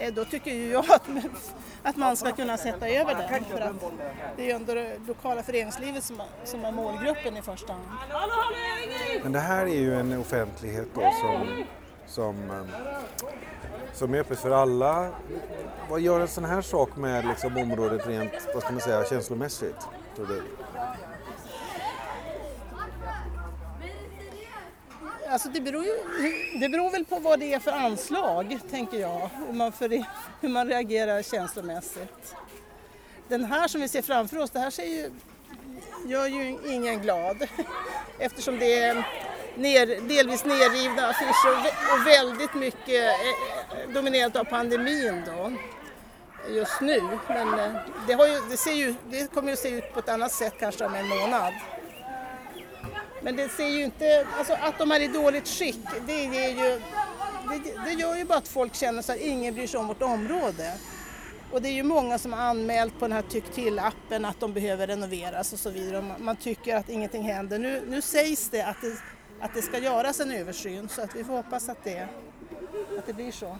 Eh, 0.00 0.14
då 0.14 0.24
tycker 0.24 0.50
ju 0.50 0.70
jag 0.70 0.84
att, 0.90 1.02
att 1.82 1.96
man 1.96 2.16
ska 2.16 2.32
kunna 2.32 2.56
sätta 2.56 2.88
över 2.88 3.14
den. 3.14 3.44
För 3.44 3.60
att 3.60 3.74
det 4.36 4.42
är 4.42 4.46
ju 4.46 4.52
ändå 4.52 4.74
det 4.74 4.98
lokala 5.06 5.42
föreningslivet 5.42 6.04
som, 6.04 6.22
som 6.44 6.64
är 6.64 6.72
målgruppen 6.72 7.36
i 7.36 7.42
första 7.42 7.72
hand. 7.72 7.84
Men 9.22 9.32
det 9.32 9.40
här 9.40 9.66
är 9.66 9.80
ju 9.80 9.94
en 9.94 10.18
offentlighet 10.18 10.88
då 10.94 11.00
som, 11.00 11.64
som, 12.06 12.50
eh, 12.50 12.64
som 13.92 14.14
är 14.14 14.18
öppet 14.18 14.38
för 14.38 14.50
alla. 14.50 15.08
Vad 15.90 16.00
gör 16.00 16.20
en 16.20 16.28
sån 16.28 16.44
här 16.44 16.62
sak 16.62 16.96
med 16.96 17.26
liksom 17.26 17.56
området 17.56 18.06
rent, 18.06 18.32
vad 18.54 18.62
ska 18.62 18.72
man 18.72 18.80
säga, 18.80 19.04
känslomässigt? 19.04 19.88
Tror 20.16 20.26
du? 20.26 20.42
Alltså 25.30 25.48
det 25.48 25.60
beror, 25.60 25.84
ju, 25.84 25.94
det 26.60 26.68
beror 26.68 26.90
väl 26.90 27.04
på 27.04 27.18
vad 27.18 27.40
det 27.40 27.54
är 27.54 27.58
för 27.58 27.72
anslag, 27.72 28.58
tänker 28.70 29.00
jag. 29.00 29.30
Hur 29.46 29.52
man, 29.52 29.72
för, 29.72 30.04
hur 30.40 30.48
man 30.48 30.68
reagerar 30.68 31.22
känslomässigt. 31.22 32.34
Den 33.28 33.44
här 33.44 33.68
som 33.68 33.80
vi 33.80 33.88
ser 33.88 34.02
framför 34.02 34.38
oss, 34.38 34.50
det 34.50 34.58
här 34.58 34.70
ser 34.70 34.84
ju, 34.84 35.10
gör 36.06 36.26
ju 36.26 36.58
ingen 36.66 37.02
glad. 37.02 37.48
Eftersom 38.18 38.58
det 38.58 38.78
är 38.78 38.94
ner, 39.54 39.86
delvis 40.08 40.44
nedrivna 40.44 41.06
affischer 41.06 41.72
och 41.92 42.06
väldigt 42.06 42.54
mycket 42.54 42.88
eh, 42.88 43.80
eh, 43.80 43.90
dominerat 43.94 44.36
av 44.36 44.44
pandemin 44.44 45.22
då. 45.26 45.52
Just 46.48 46.80
nu. 46.80 47.02
Men 47.28 47.58
eh, 47.58 47.72
det, 48.06 48.12
har 48.12 48.26
ju, 48.26 48.40
det, 48.50 48.56
ser 48.56 48.72
ju, 48.72 48.94
det 49.10 49.34
kommer 49.34 49.48
ju 49.48 49.52
att 49.52 49.58
se 49.58 49.68
ut 49.68 49.94
på 49.94 49.98
ett 49.98 50.08
annat 50.08 50.32
sätt 50.32 50.54
kanske 50.58 50.84
om 50.84 50.94
en 50.94 51.08
månad. 51.08 51.52
Men 53.22 53.36
det 53.36 53.48
ser 53.48 53.68
ju 53.68 53.84
inte, 53.84 54.26
alltså 54.38 54.52
att 54.52 54.78
de 54.78 54.92
är 54.92 55.00
i 55.00 55.08
dåligt 55.08 55.48
skick, 55.48 55.78
det, 56.06 56.22
ger 56.22 56.48
ju, 56.48 56.80
det, 57.50 57.84
det 57.84 57.92
gör 57.92 58.16
ju 58.16 58.24
bara 58.24 58.38
att 58.38 58.48
folk 58.48 58.74
känner 58.74 59.02
så 59.02 59.12
att 59.12 59.18
ingen 59.18 59.54
bryr 59.54 59.66
sig 59.66 59.80
om 59.80 59.86
vårt 59.86 60.02
område. 60.02 60.72
Och 61.52 61.62
det 61.62 61.68
är 61.68 61.72
ju 61.72 61.82
många 61.82 62.18
som 62.18 62.32
har 62.32 62.40
anmält 62.40 62.98
på 62.98 63.04
den 63.04 63.12
här 63.12 63.22
Tyck 63.22 63.44
till-appen 63.54 64.24
att 64.24 64.40
de 64.40 64.52
behöver 64.52 64.86
renoveras 64.86 65.52
och 65.52 65.58
så 65.58 65.70
vidare. 65.70 65.98
Och 65.98 66.04
Man, 66.04 66.24
man 66.24 66.36
tycker 66.36 66.76
att 66.76 66.88
ingenting 66.88 67.22
händer. 67.22 67.58
Nu, 67.58 67.82
nu 67.86 68.02
sägs 68.02 68.48
det 68.48 68.62
att, 68.62 68.80
det 68.80 68.96
att 69.40 69.54
det 69.54 69.62
ska 69.62 69.78
göras 69.78 70.20
en 70.20 70.32
översyn 70.32 70.88
så 70.88 71.02
att 71.02 71.16
vi 71.16 71.24
får 71.24 71.32
hoppas 71.32 71.68
att 71.68 71.84
det, 71.84 72.08
att 72.98 73.06
det 73.06 73.12
blir 73.12 73.32
så. 73.32 73.56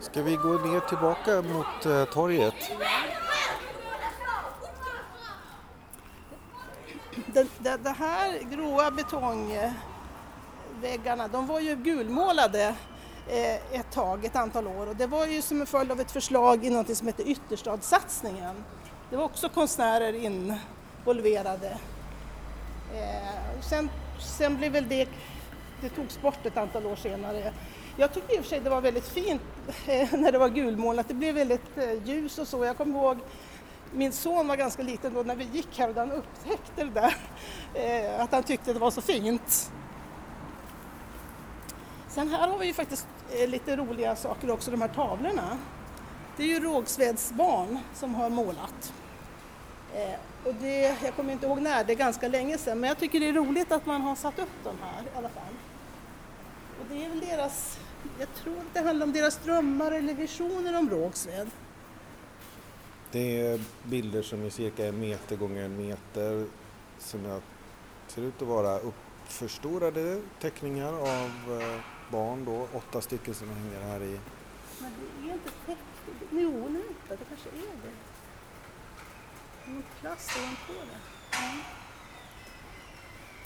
Ska 0.00 0.22
vi 0.22 0.36
gå 0.36 0.48
ner 0.48 0.80
tillbaka 0.80 1.42
mot 1.42 1.86
eh, 1.86 2.04
torget? 2.04 2.54
Det, 7.32 7.46
det, 7.58 7.76
det 7.76 7.90
här 7.90 8.38
gråa 8.50 8.90
betongväggarna, 8.90 11.28
de 11.28 11.46
var 11.46 11.60
ju 11.60 11.76
gulmålade 11.76 12.74
eh, 13.28 13.74
ett 13.80 13.92
tag, 13.92 14.24
ett 14.24 14.36
antal 14.36 14.66
år 14.66 14.88
och 14.88 14.96
det 14.96 15.06
var 15.06 15.26
ju 15.26 15.42
som 15.42 15.60
en 15.60 15.66
följd 15.66 15.92
av 15.92 16.00
ett 16.00 16.10
förslag 16.10 16.64
i 16.64 16.70
något 16.70 16.96
som 16.96 17.06
heter 17.06 17.28
Ytterstadssatsningen. 17.28 18.64
Det 19.10 19.16
var 19.16 19.24
också 19.24 19.48
konstnärer 19.48 20.12
involverade. 20.12 21.78
Eh, 22.94 23.60
sen, 23.60 23.90
sen 24.38 24.56
blev 24.56 24.72
väl 24.72 24.88
det, 24.88 25.08
det 25.80 25.88
togs 25.88 26.22
bort 26.22 26.46
ett 26.46 26.56
antal 26.56 26.86
år 26.86 26.96
senare. 26.96 27.52
Jag 27.96 28.14
tyckte 28.14 28.34
i 28.34 28.38
och 28.38 28.42
för 28.42 28.48
sig 28.48 28.60
det 28.60 28.70
var 28.70 28.80
väldigt 28.80 29.08
fint 29.08 29.42
eh, 29.86 30.12
när 30.12 30.32
det 30.32 30.38
var 30.38 30.48
gulmålat, 30.48 31.08
det 31.08 31.14
blev 31.14 31.34
väldigt 31.34 31.78
ljus 32.04 32.38
och 32.38 32.48
så. 32.48 32.64
Jag 32.64 32.76
kommer 32.76 32.98
ihåg 32.98 33.18
min 33.92 34.12
son 34.12 34.48
var 34.48 34.56
ganska 34.56 34.82
liten 34.82 35.14
då 35.14 35.22
när 35.22 35.36
vi 35.36 35.44
gick 35.44 35.78
här 35.78 35.88
och 35.88 35.96
han 35.96 36.12
upptäckte 36.12 36.84
det 36.84 36.90
där, 36.90 37.16
eh, 37.74 38.20
att 38.20 38.32
han 38.32 38.42
tyckte 38.42 38.72
det 38.72 38.78
var 38.78 38.90
så 38.90 39.00
fint. 39.00 39.70
Sen 42.08 42.28
här 42.28 42.48
har 42.48 42.58
vi 42.58 42.66
ju 42.66 42.72
faktiskt 42.72 43.06
eh, 43.30 43.48
lite 43.48 43.76
roliga 43.76 44.16
saker 44.16 44.50
också, 44.50 44.70
de 44.70 44.80
här 44.80 44.88
tavlorna. 44.88 45.58
Det 46.36 46.42
är 46.42 46.46
ju 46.46 46.60
Rågsveds 46.60 47.32
barn 47.32 47.78
som 47.94 48.14
har 48.14 48.30
målat. 48.30 48.92
Eh, 49.94 50.14
och 50.44 50.54
det, 50.54 50.96
jag 51.04 51.16
kommer 51.16 51.32
inte 51.32 51.46
ihåg 51.46 51.60
när, 51.60 51.84
det 51.84 51.92
är 51.92 51.96
ganska 51.96 52.28
länge 52.28 52.58
sedan, 52.58 52.80
men 52.80 52.88
jag 52.88 52.98
tycker 52.98 53.20
det 53.20 53.28
är 53.28 53.32
roligt 53.32 53.72
att 53.72 53.86
man 53.86 54.00
har 54.00 54.14
satt 54.14 54.38
upp 54.38 54.64
dem 54.64 54.76
här 54.82 55.02
i 55.02 55.18
alla 55.18 55.28
fall. 55.28 55.54
Och 56.80 56.86
det 56.90 57.04
är 57.04 57.08
väl 57.08 57.20
deras, 57.20 57.78
jag 58.18 58.34
tror 58.34 58.58
att 58.58 58.74
det 58.74 58.80
handlar 58.80 59.06
om 59.06 59.12
deras 59.12 59.36
drömmar 59.36 59.92
eller 59.92 60.14
visioner 60.14 60.78
om 60.78 60.90
Rågsved. 60.90 61.50
Det 63.12 63.40
är 63.40 63.60
bilder 63.82 64.22
som 64.22 64.44
är 64.44 64.50
cirka 64.50 64.86
en 64.86 65.00
meter 65.00 65.36
gånger 65.36 65.64
en 65.64 65.76
meter 65.76 66.46
som 66.98 67.24
jag 67.24 67.42
ser 68.06 68.22
ut 68.22 68.42
att 68.42 68.48
vara 68.48 68.78
uppförstorade 68.78 70.20
teckningar 70.40 70.92
av 70.92 71.60
eh, 71.60 71.80
barn 72.10 72.44
då, 72.44 72.68
åtta 72.72 73.00
stycken 73.00 73.34
som 73.34 73.48
hänger 73.48 73.80
här 73.80 74.02
i. 74.02 74.20
Men 74.80 74.92
det 74.98 75.28
är 75.28 75.32
inte 75.32 75.50
teckning, 75.66 76.28
jo 76.30 76.68
nej, 76.68 76.82
det 77.08 77.16
kanske 77.28 77.48
är 77.48 77.76
det. 77.82 77.92
Någon 79.72 79.82
plast 80.00 80.30
ovanpå 80.38 80.72
det. 80.72 80.98
Ja. 81.32 81.38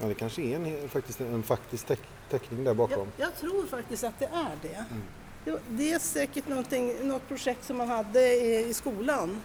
Ja, 0.00 0.06
det 0.06 0.14
kanske 0.14 0.42
är 0.42 0.56
en, 0.56 0.88
faktiskt 0.88 1.20
en 1.20 1.42
faktisk 1.42 1.86
teck, 1.86 2.00
teckning 2.30 2.64
där 2.64 2.74
bakom. 2.74 3.08
Jag, 3.16 3.28
jag, 3.28 3.36
tror 3.36 3.66
faktiskt 3.66 4.04
att 4.04 4.18
det 4.18 4.26
är 4.26 4.58
det. 4.62 4.84
Mm. 4.90 5.02
det. 5.44 5.60
Det 5.68 5.92
är 5.92 5.98
säkert 5.98 6.48
något 6.48 7.28
projekt 7.28 7.64
som 7.64 7.76
man 7.76 7.88
hade 7.88 8.34
i, 8.34 8.68
i 8.68 8.74
skolan 8.74 9.42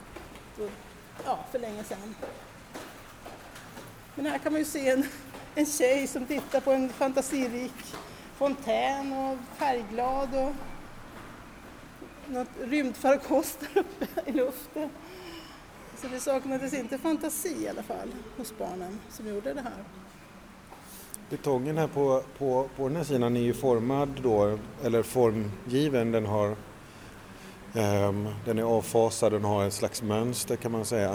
Eh, 0.60 0.72
ja, 1.26 1.40
för 1.52 1.60
länge 1.60 1.84
sedan. 1.84 2.16
Men 4.16 4.26
här 4.26 4.38
kan 4.38 4.52
man 4.52 4.62
ju 4.62 4.66
se 4.66 4.90
en, 4.90 5.06
en 5.56 5.66
tjej 5.66 6.08
som 6.08 6.26
tittar 6.26 6.60
på 6.62 6.72
en 6.72 6.90
fantasirik 6.90 7.96
fontän 8.36 9.14
och 9.14 9.38
färgglad 9.58 10.30
och 10.36 10.54
något 12.32 12.48
rymdfarkost 12.62 13.60
där 13.60 13.82
uppe 13.82 14.06
i 14.26 14.32
luften. 14.32 14.90
Så 15.98 16.08
det 16.08 16.20
saknades 16.20 16.74
inte 16.74 16.98
fantasi 16.98 17.64
i 17.64 17.70
alla 17.70 17.84
fall 17.84 18.12
hos 18.38 18.58
barnen 18.58 19.00
som 19.10 19.28
gjorde 19.28 19.54
det 19.54 19.62
här. 19.62 19.84
Betongen 21.30 21.78
här 21.78 21.88
på, 21.88 22.24
på, 22.38 22.70
på 22.78 22.88
den 22.88 22.98
här 22.98 23.04
sidan 23.04 23.38
är 23.38 23.42
ju 23.42 23.54
formad 23.54 24.20
då, 24.24 24.58
eller 24.84 25.04
formgiven, 25.04 26.12
den 26.12 26.26
har 26.26 26.56
Ehm, 27.74 28.30
den 28.46 28.60
är 28.60 28.64
avfasad, 28.64 29.32
den 29.32 29.44
har 29.44 29.66
ett 29.66 29.74
slags 29.74 30.02
mönster 30.02 30.56
kan 30.56 30.72
man 30.72 30.86
säga. 30.86 31.10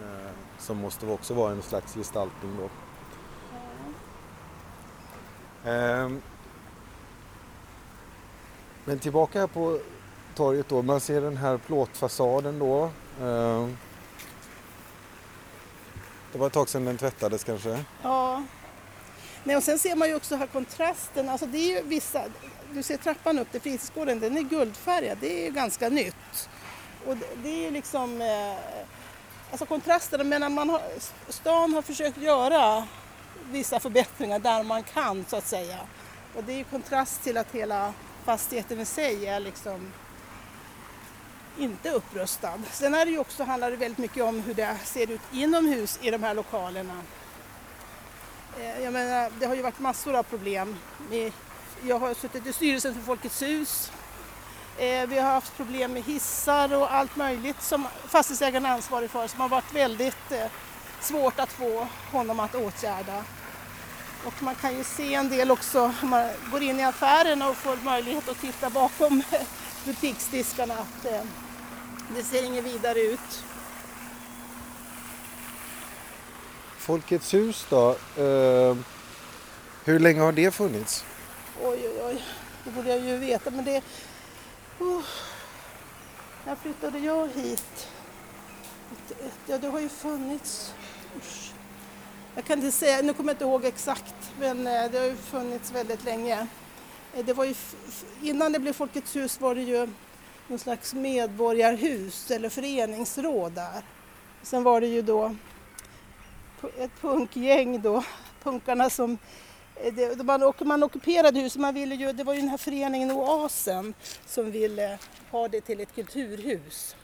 Ehm, 0.00 0.34
som 0.58 0.76
måste 0.76 1.06
också 1.06 1.34
vara 1.34 1.52
en 1.52 1.62
slags 1.62 1.94
gestaltning 1.94 2.56
då. 2.58 2.68
Ehm, 5.70 6.22
men 8.84 8.98
tillbaka 8.98 9.40
här 9.40 9.46
på 9.46 9.78
torget 10.34 10.68
då, 10.68 10.82
man 10.82 11.00
ser 11.00 11.20
den 11.20 11.36
här 11.36 11.58
plåtfasaden 11.58 12.58
då. 12.58 12.90
Det 16.32 16.38
var 16.38 16.46
ett 16.46 16.52
tag 16.52 16.68
sedan 16.68 16.84
den 16.84 16.98
tvättades 16.98 17.44
kanske? 17.44 17.84
Ja. 18.02 18.42
Nej, 19.44 19.56
och 19.56 19.62
sen 19.62 19.78
ser 19.78 19.94
man 19.94 20.08
ju 20.08 20.14
också 20.14 20.36
här 20.36 20.46
kontrasten, 20.46 21.28
alltså 21.28 21.46
det 21.46 21.58
är 21.58 21.76
ju 21.76 21.82
vissa, 21.82 22.24
du 22.72 22.82
ser 22.82 22.96
trappan 22.96 23.38
upp 23.38 23.52
till 23.52 23.60
fritidsgården, 23.60 24.20
den 24.20 24.36
är 24.36 24.42
guldfärgad, 24.42 25.18
det 25.20 25.40
är 25.40 25.44
ju 25.44 25.50
ganska 25.50 25.88
nytt. 25.88 26.48
Och 27.06 27.16
det 27.42 27.66
är 27.66 27.70
liksom, 27.70 28.20
eh, 28.20 28.56
alltså 29.50 29.66
kontrasterna, 29.66 30.24
men 30.24 30.52
man 30.52 30.70
har, 30.70 30.82
stan 31.28 31.74
har 31.74 31.82
försökt 31.82 32.18
göra 32.18 32.86
vissa 33.50 33.80
förbättringar 33.80 34.38
där 34.38 34.62
man 34.62 34.82
kan 34.82 35.24
så 35.28 35.36
att 35.36 35.46
säga. 35.46 35.78
Och 36.34 36.44
det 36.44 36.52
är 36.52 36.56
ju 36.56 36.64
kontrast 36.64 37.22
till 37.22 37.36
att 37.36 37.54
hela 37.54 37.92
fastigheten 38.24 38.80
i 38.80 38.84
sig 38.84 39.26
är 39.26 39.40
liksom 39.40 39.92
inte 41.58 41.90
upprustad. 41.90 42.62
Sen 42.72 42.94
är 42.94 43.04
det 43.04 43.10
ju 43.10 43.18
också, 43.18 43.44
handlar 43.44 43.70
det 43.70 43.76
väldigt 43.76 43.98
mycket 43.98 44.24
om 44.24 44.40
hur 44.40 44.54
det 44.54 44.76
ser 44.84 45.10
ut 45.10 45.20
inomhus 45.32 45.98
i 46.02 46.10
de 46.10 46.22
här 46.22 46.34
lokalerna. 46.34 47.02
Eh, 48.58 48.84
jag 48.84 48.92
menar, 48.92 49.30
det 49.38 49.46
har 49.46 49.54
ju 49.54 49.62
varit 49.62 49.78
massor 49.78 50.14
av 50.14 50.22
problem. 50.22 50.76
Jag 51.82 51.98
har 51.98 52.14
suttit 52.14 52.46
i 52.46 52.52
styrelsen 52.52 52.94
för 52.94 53.00
Folkets 53.00 53.42
hus. 53.42 53.92
Eh, 54.78 55.06
vi 55.06 55.18
har 55.18 55.32
haft 55.32 55.56
problem 55.56 55.92
med 55.92 56.02
hissar 56.02 56.74
och 56.74 56.94
allt 56.94 57.16
möjligt 57.16 57.62
som 57.62 57.86
fastighetsägaren 58.08 58.66
är 58.66 58.70
ansvarig 58.70 59.10
för 59.10 59.26
som 59.26 59.40
har 59.40 59.48
varit 59.48 59.74
väldigt 59.74 60.32
eh, 60.32 60.46
svårt 61.00 61.40
att 61.40 61.52
få 61.52 61.88
honom 62.12 62.40
att 62.40 62.54
åtgärda. 62.54 63.24
Och 64.24 64.42
man 64.42 64.54
kan 64.54 64.76
ju 64.76 64.84
se 64.84 65.14
en 65.14 65.28
del 65.28 65.50
också, 65.50 65.92
om 66.02 66.10
man 66.10 66.28
går 66.50 66.62
in 66.62 66.80
i 66.80 66.84
affärerna 66.84 67.48
och 67.48 67.56
får 67.56 67.76
möjlighet 67.76 68.28
att 68.28 68.40
titta 68.40 68.70
bakom 68.70 69.22
butiksdiskarna, 69.84 70.74
att 70.74 71.26
det 72.16 72.22
ser 72.22 72.44
inget 72.44 72.64
vidare 72.64 73.00
ut. 73.00 73.44
Folkets 76.84 77.34
hus 77.34 77.66
då, 77.70 77.90
eh, 78.22 78.76
hur 79.84 79.98
länge 79.98 80.20
har 80.20 80.32
det 80.32 80.50
funnits? 80.50 81.04
Oj, 81.62 81.78
oj, 81.88 82.02
oj, 82.02 82.22
det 82.64 82.70
borde 82.70 82.88
jag 82.88 83.00
ju 83.00 83.16
veta 83.16 83.50
men 83.50 83.64
det... 83.64 83.82
Oh, 84.80 85.02
när 86.46 86.56
flyttade 86.56 86.98
jag 86.98 87.28
hit? 87.28 87.88
Ja, 89.46 89.58
det 89.58 89.68
har 89.68 89.80
ju 89.80 89.88
funnits... 89.88 90.74
Usch. 91.16 91.52
Jag 92.34 92.44
kan 92.44 92.58
inte 92.58 92.72
säga, 92.72 93.02
nu 93.02 93.14
kommer 93.14 93.30
jag 93.30 93.34
inte 93.34 93.44
ihåg 93.44 93.64
exakt, 93.64 94.14
men 94.40 94.66
eh, 94.66 94.90
det 94.90 94.98
har 94.98 95.06
ju 95.06 95.16
funnits 95.16 95.72
väldigt 95.72 96.04
länge. 96.04 96.46
Eh, 97.14 97.24
det 97.24 97.32
var 97.32 97.44
ju, 97.44 97.54
innan 98.22 98.52
det 98.52 98.58
blev 98.58 98.72
Folkets 98.72 99.16
hus 99.16 99.40
var 99.40 99.54
det 99.54 99.62
ju 99.62 99.88
någon 100.48 100.58
slags 100.58 100.94
medborgarhus 100.94 102.30
eller 102.30 102.48
föreningsråd 102.48 103.52
där. 103.52 103.82
Sen 104.42 104.62
var 104.62 104.80
det 104.80 104.86
ju 104.86 105.02
då 105.02 105.34
ett 106.78 107.00
punkgäng 107.00 107.82
då, 107.82 108.04
punkarna 108.42 108.90
som 108.90 109.18
eh, 109.76 109.94
det, 109.94 110.24
man, 110.24 110.52
man 110.60 110.82
ockuperade 110.82 111.40
huset, 111.40 111.60
man 111.60 111.74
ville 111.74 111.94
ju, 111.94 112.12
det 112.12 112.24
var 112.24 112.34
ju 112.34 112.40
den 112.40 112.48
här 112.48 112.56
föreningen 112.56 113.10
Oasen 113.10 113.94
som 114.26 114.50
ville 114.50 114.98
ha 115.30 115.48
det 115.48 115.60
till 115.60 115.80
ett 115.80 115.94
kulturhus. 115.94 116.96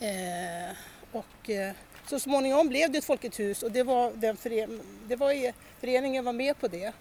Eh, 0.00 0.76
och 1.12 1.50
eh, 1.50 1.72
så 2.06 2.20
småningom 2.20 2.68
blev 2.68 2.92
det 2.92 2.98
ett 2.98 3.04
Folkets 3.04 3.40
hus 3.40 3.62
och 3.62 3.72
det 3.72 3.82
var 3.82 4.12
den 4.14 4.36
föreningen, 4.36 4.80
det 5.08 5.16
var, 5.16 5.52
föreningen 5.80 6.24
var 6.24 6.32
med 6.32 6.60
på 6.60 6.68
det. 6.68 6.92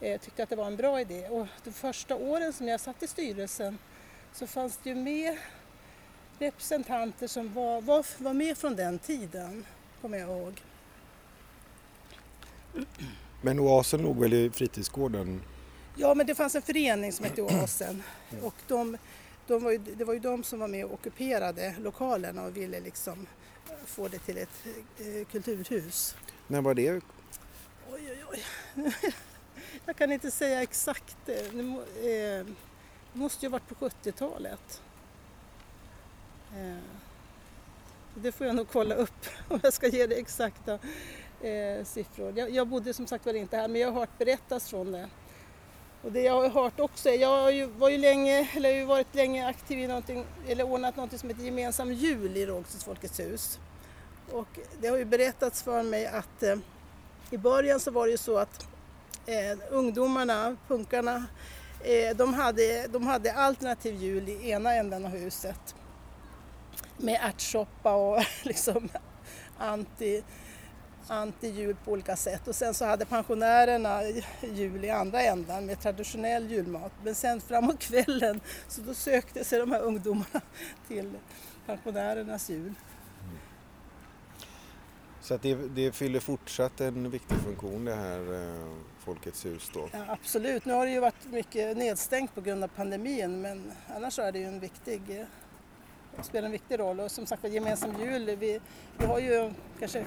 Eh, 0.00 0.20
tyckte 0.20 0.42
att 0.42 0.48
det 0.48 0.56
var 0.56 0.66
en 0.66 0.76
bra 0.76 1.00
idé 1.00 1.28
och 1.28 1.46
de 1.64 1.72
första 1.72 2.16
åren 2.16 2.52
som 2.52 2.68
jag 2.68 2.80
satt 2.80 3.02
i 3.02 3.06
styrelsen 3.06 3.78
så 4.32 4.46
fanns 4.46 4.78
det 4.82 4.90
ju 4.90 4.96
med 4.96 5.36
representanter 6.38 7.26
som 7.26 7.54
var, 7.54 7.80
var, 7.80 8.06
var 8.22 8.32
med 8.32 8.58
från 8.58 8.76
den 8.76 8.98
tiden 8.98 9.64
kommer 10.06 10.18
jag 10.18 10.28
ihåg. 10.28 10.62
Men 13.42 13.58
Oasen 13.58 14.02
låg 14.02 14.20
väl 14.20 14.32
i 14.32 14.50
fritidsgården? 14.50 15.42
Ja, 15.96 16.14
men 16.14 16.26
det 16.26 16.34
fanns 16.34 16.54
en 16.54 16.62
förening 16.62 17.12
som 17.12 17.24
hette 17.24 17.42
Oasen 17.42 18.02
och 18.42 18.54
de, 18.68 18.98
de 19.46 19.62
var 19.62 19.70
ju, 19.70 19.78
det 19.78 20.04
var 20.04 20.14
ju 20.14 20.20
de 20.20 20.44
som 20.44 20.58
var 20.58 20.68
med 20.68 20.84
och 20.84 20.92
ockuperade 20.92 21.74
lokalerna 21.78 22.44
och 22.44 22.56
ville 22.56 22.80
liksom 22.80 23.26
få 23.86 24.08
det 24.08 24.18
till 24.18 24.38
ett 24.38 24.66
eh, 24.98 25.26
kulturhus. 25.30 26.16
När 26.46 26.62
var 26.62 26.74
det? 26.74 26.90
Oj, 26.92 27.02
oj, 27.92 28.24
oj. 28.30 28.92
Jag 29.86 29.96
kan 29.96 30.12
inte 30.12 30.30
säga 30.30 30.62
exakt. 30.62 31.16
Det 31.24 31.40
eh, 31.40 32.46
måste 33.12 33.46
ju 33.46 33.50
ha 33.50 33.58
varit 33.58 33.78
på 33.78 33.88
70-talet. 33.88 34.82
Det 38.22 38.32
får 38.32 38.46
jag 38.46 38.56
nog 38.56 38.68
kolla 38.72 38.94
upp 38.94 39.26
om 39.48 39.60
jag 39.62 39.72
ska 39.72 39.88
ge 39.88 40.06
dig 40.06 40.18
exakta 40.18 40.78
eh, 41.40 41.84
siffror. 41.84 42.32
Jag, 42.36 42.50
jag 42.50 42.68
bodde 42.68 42.94
som 42.94 43.06
sagt 43.06 43.26
var 43.26 43.34
inte 43.34 43.56
här 43.56 43.68
men 43.68 43.80
jag 43.80 43.92
har 43.92 44.00
hört 44.00 44.18
berättas 44.18 44.70
från 44.70 44.92
det. 44.92 45.08
Och 46.02 46.12
det 46.12 46.20
jag 46.20 46.32
har 46.32 46.48
hört 46.48 46.80
också, 46.80 47.10
jag 47.10 47.42
har 47.42 47.50
ju, 47.50 47.66
var 47.66 47.88
ju 47.88 47.98
länge, 47.98 48.48
eller 48.54 48.68
har 48.68 48.76
ju 48.76 48.84
varit 48.84 49.14
länge 49.14 49.46
aktiv 49.46 49.78
i 49.78 49.86
någonting, 49.86 50.24
eller 50.48 50.64
ordnat 50.64 50.96
någonting 50.96 51.18
som 51.18 51.28
heter 51.28 51.42
gemensam 51.42 51.92
jul 51.92 52.36
i 52.36 52.46
Rågsveds 52.46 52.84
Folkets 52.84 53.20
hus. 53.20 53.58
Och 54.32 54.58
det 54.80 54.88
har 54.88 54.96
ju 54.96 55.04
berättats 55.04 55.62
för 55.62 55.82
mig 55.82 56.06
att 56.06 56.42
eh, 56.42 56.56
i 57.30 57.38
början 57.38 57.80
så 57.80 57.90
var 57.90 58.06
det 58.06 58.10
ju 58.10 58.18
så 58.18 58.38
att 58.38 58.66
eh, 59.26 59.58
ungdomarna, 59.70 60.56
punkarna, 60.68 61.26
eh, 61.80 62.16
de, 62.16 62.34
hade, 62.34 62.86
de 62.86 63.06
hade 63.06 63.32
alternativ 63.32 63.94
jul 63.94 64.28
i 64.28 64.50
ena 64.50 64.74
änden 64.74 65.04
av 65.04 65.10
huset 65.10 65.74
med 66.98 67.20
ärtsoppa 67.22 67.94
och 67.94 68.22
liksom 68.42 68.88
anti 69.58 70.22
anti-jul 71.08 71.76
på 71.84 71.92
olika 71.92 72.16
sätt 72.16 72.48
och 72.48 72.54
sen 72.54 72.74
så 72.74 72.84
hade 72.84 73.04
pensionärerna 73.04 74.00
jul 74.54 74.84
i 74.84 74.90
andra 74.90 75.22
ändan 75.22 75.66
med 75.66 75.80
traditionell 75.80 76.50
julmat. 76.50 76.92
Men 77.04 77.14
sen 77.14 77.40
framåt 77.40 77.78
kvällen 77.78 78.40
så 78.68 78.80
då 78.80 78.94
sökte 78.94 79.44
sig 79.44 79.58
de 79.58 79.72
här 79.72 79.80
ungdomarna 79.80 80.40
till 80.88 81.12
pensionärernas 81.66 82.50
jul. 82.50 82.74
Så 85.20 85.34
att 85.34 85.42
det, 85.42 85.54
det 85.54 85.92
fyller 85.92 86.20
fortsatt 86.20 86.80
en 86.80 87.10
viktig 87.10 87.36
funktion 87.36 87.84
det 87.84 87.94
här 87.94 88.34
eh, 88.34 88.66
Folkets 88.98 89.46
hus 89.46 89.70
då? 89.74 89.88
Ja, 89.92 90.04
absolut, 90.08 90.64
nu 90.64 90.72
har 90.72 90.86
det 90.86 90.92
ju 90.92 91.00
varit 91.00 91.26
mycket 91.30 91.76
nedstängt 91.76 92.34
på 92.34 92.40
grund 92.40 92.64
av 92.64 92.68
pandemin 92.68 93.40
men 93.40 93.72
annars 93.96 94.18
är 94.18 94.32
det 94.32 94.38
ju 94.38 94.44
en 94.44 94.60
viktig 94.60 95.26
spelar 96.22 96.46
en 96.46 96.52
viktig 96.52 96.78
roll 96.78 97.00
och 97.00 97.10
som 97.10 97.26
sagt 97.26 97.44
gemensam 97.44 97.90
jul, 98.00 98.36
vi, 98.40 98.60
vi 98.98 99.06
har 99.06 99.18
ju 99.18 99.50
kanske 99.78 100.04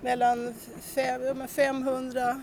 mellan 0.00 0.54
fem, 0.80 1.48
500 1.48 2.42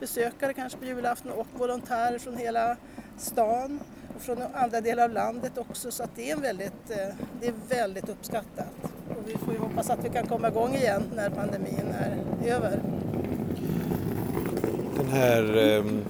besökare 0.00 0.52
kanske 0.52 0.78
på 0.78 0.84
julafton 0.84 1.32
och 1.32 1.46
volontärer 1.52 2.18
från 2.18 2.36
hela 2.36 2.76
stan 3.18 3.80
och 4.16 4.22
från 4.22 4.42
andra 4.54 4.80
delar 4.80 5.04
av 5.04 5.10
landet 5.10 5.58
också 5.58 5.90
så 5.90 6.02
att 6.02 6.10
det 6.16 6.30
är, 6.30 6.36
väldigt, 6.36 6.90
eh, 6.90 7.14
det 7.40 7.46
är 7.46 7.54
väldigt 7.68 8.08
uppskattat. 8.08 8.92
Och 9.08 9.28
vi 9.28 9.36
får 9.36 9.52
ju 9.52 9.58
hoppas 9.58 9.90
att 9.90 10.04
vi 10.04 10.08
kan 10.08 10.26
komma 10.26 10.48
igång 10.48 10.74
igen 10.74 11.02
när 11.14 11.30
pandemin 11.30 11.94
är 12.00 12.16
över. 12.50 12.80
Den 14.96 15.08
här, 15.08 15.56
ehm, 15.56 16.04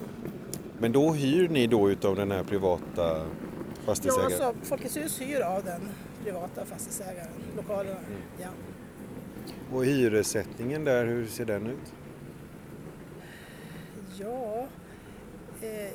men 0.79 0.93
då 0.93 1.13
hyr 1.13 1.49
ni 1.49 1.67
då 1.67 1.91
utav 1.91 2.17
den 2.17 2.31
här 2.31 2.43
privata 2.43 3.27
fastighetsägaren? 3.85 4.33
Ja, 4.41 4.47
alltså, 4.47 4.69
Folkets 4.69 4.97
hus 4.97 5.21
hyr 5.21 5.41
av 5.41 5.65
den 5.65 5.81
privata 6.27 6.65
fastighetsägaren, 6.65 7.29
lokalerna. 7.57 7.99
Mm. 7.99 8.23
Ja. 8.41 8.49
Och 9.73 9.85
hyressättningen 9.85 10.85
där, 10.85 11.07
hur 11.07 11.27
ser 11.27 11.45
den 11.45 11.67
ut? 11.67 11.95
Ja, 14.19 14.67
eh, 15.63 15.93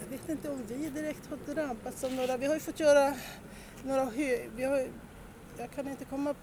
jag 0.00 0.06
vet 0.10 0.28
inte 0.28 0.50
om 0.50 0.62
vi 0.68 0.90
direkt 0.90 1.30
har 1.30 1.54
drabbats 1.54 2.04
av 2.04 2.12
några. 2.12 2.36
Vi 2.36 2.46
har 2.46 2.54
ju 2.54 2.60
fått 2.60 2.80
göra 2.80 3.14
några 3.82 4.04
hö, 4.04 4.38
vi 4.56 4.64
har, 4.64 4.88
Jag 5.58 5.70
kan 5.70 5.88
inte 5.88 6.04
komma 6.04 6.34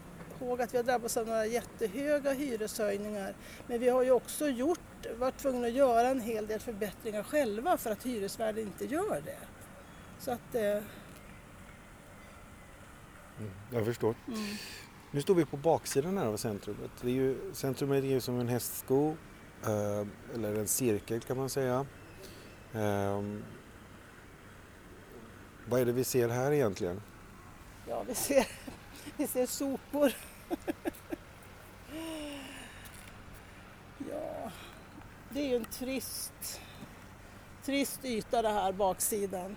ihåg 0.41 0.61
att 0.61 0.73
vi 0.73 0.77
har 0.77 0.83
drabbats 0.83 1.17
av 1.17 1.27
några 1.27 1.45
jättehöga 1.45 2.31
hyreshöjningar. 2.33 3.33
Men 3.67 3.79
vi 3.79 3.89
har 3.89 4.03
ju 4.03 4.11
också 4.11 4.47
gjort, 4.47 5.05
varit 5.19 5.37
tvungna 5.37 5.67
att 5.67 5.73
göra 5.73 6.07
en 6.07 6.21
hel 6.21 6.47
del 6.47 6.59
förbättringar 6.59 7.23
själva 7.23 7.77
för 7.77 7.91
att 7.91 8.05
hyresvärden 8.05 8.63
inte 8.63 8.85
gör 8.85 9.21
det. 9.25 9.39
Så 10.19 10.31
att... 10.31 10.55
Eh... 10.55 10.83
Mm, 13.39 13.51
jag 13.71 13.85
förstår. 13.85 14.15
Mm. 14.27 14.39
Nu 15.11 15.21
står 15.21 15.35
vi 15.35 15.45
på 15.45 15.57
baksidan 15.57 16.17
här 16.17 16.25
av 16.25 16.37
centrumet. 16.37 16.91
Det 17.01 17.07
är 17.07 17.13
ju, 17.13 17.53
centrumet 17.53 18.03
är 18.03 18.07
ju 18.07 18.21
som 18.21 18.39
en 18.39 18.47
hästsko, 18.47 19.15
eh, 19.63 20.07
eller 20.35 20.55
en 20.55 20.67
cirkel 20.67 21.21
kan 21.21 21.37
man 21.37 21.49
säga. 21.49 21.85
Eh, 22.73 23.23
vad 25.67 25.81
är 25.81 25.85
det 25.85 25.91
vi 25.91 26.03
ser 26.03 26.29
här 26.29 26.51
egentligen? 26.51 27.01
Ja, 27.87 28.03
vi 28.07 28.15
ser, 28.15 28.47
vi 29.17 29.27
ser 29.27 29.45
sopor. 29.45 30.13
ja, 34.09 34.51
det 35.29 35.39
är 35.39 35.49
ju 35.49 35.55
en 35.55 35.65
trist, 35.65 36.61
trist 37.63 38.05
yta 38.05 38.41
det 38.41 38.49
här, 38.49 38.71
baksidan. 38.71 39.55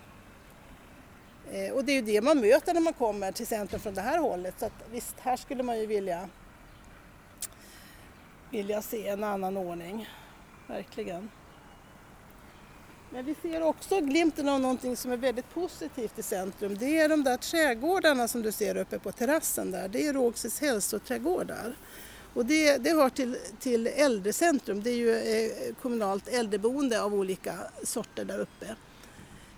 Eh, 1.53 1.73
och 1.73 1.85
det 1.85 1.93
är 1.93 1.95
ju 1.95 2.03
det 2.03 2.21
man 2.21 2.41
möter 2.41 2.75
när 2.75 2.81
man 2.81 2.93
kommer 2.93 3.33
till 3.33 3.47
centrum 3.47 3.81
från 3.81 3.95
det 3.95 4.01
här 4.01 4.19
hållet. 4.19 4.55
Så 4.59 4.67
att, 4.67 4.73
visst, 4.91 5.15
här 5.21 5.37
skulle 5.37 5.63
man 5.63 5.81
ju 5.81 5.87
vilja, 5.87 6.29
vilja 8.51 8.83
se 8.83 9.09
en 9.09 9.25
annan 9.25 9.57
ordning. 9.57 10.09
Verkligen. 10.67 11.31
Men 13.13 13.25
vi 13.25 13.35
ser 13.43 13.63
också 13.63 14.01
glimten 14.01 14.49
av 14.49 14.61
någonting 14.61 14.97
som 14.97 15.13
är 15.13 15.17
väldigt 15.17 15.55
positivt 15.55 16.19
i 16.19 16.23
centrum. 16.23 16.77
Det 16.79 16.99
är 16.99 17.09
de 17.09 17.25
där 17.25 17.37
trädgårdarna 17.37 18.29
som 18.29 18.43
du 18.43 18.53
ser 18.53 18.77
uppe 18.77 18.99
på 18.99 19.13
terrassen 19.13 19.71
där. 19.71 19.89
Det 19.89 20.07
är 20.07 20.13
Rågsveds 20.13 20.61
hälsoträdgårdar. 20.61 21.77
Och 22.35 22.47
det, 22.47 22.77
det 22.77 22.91
hör 22.91 23.09
till, 23.09 23.37
till 23.61 23.87
äldrecentrum. 23.87 24.83
Det 24.83 24.91
är 24.91 24.97
ju 24.97 25.17
eh, 25.17 25.75
kommunalt 25.83 26.29
äldreboende 26.29 27.03
av 27.03 27.15
olika 27.15 27.55
sorter 27.85 28.25
där 28.25 28.39
uppe. 28.39 28.77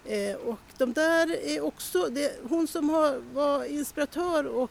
Eh, 0.05 0.37
och 0.37 0.61
de 0.79 0.93
där 0.93 1.45
är 1.45 1.61
också, 1.61 2.09
det, 2.09 2.41
hon 2.49 2.67
som 2.67 2.91
har, 2.91 3.23
var 3.33 3.65
inspiratör 3.65 4.47
och, 4.47 4.71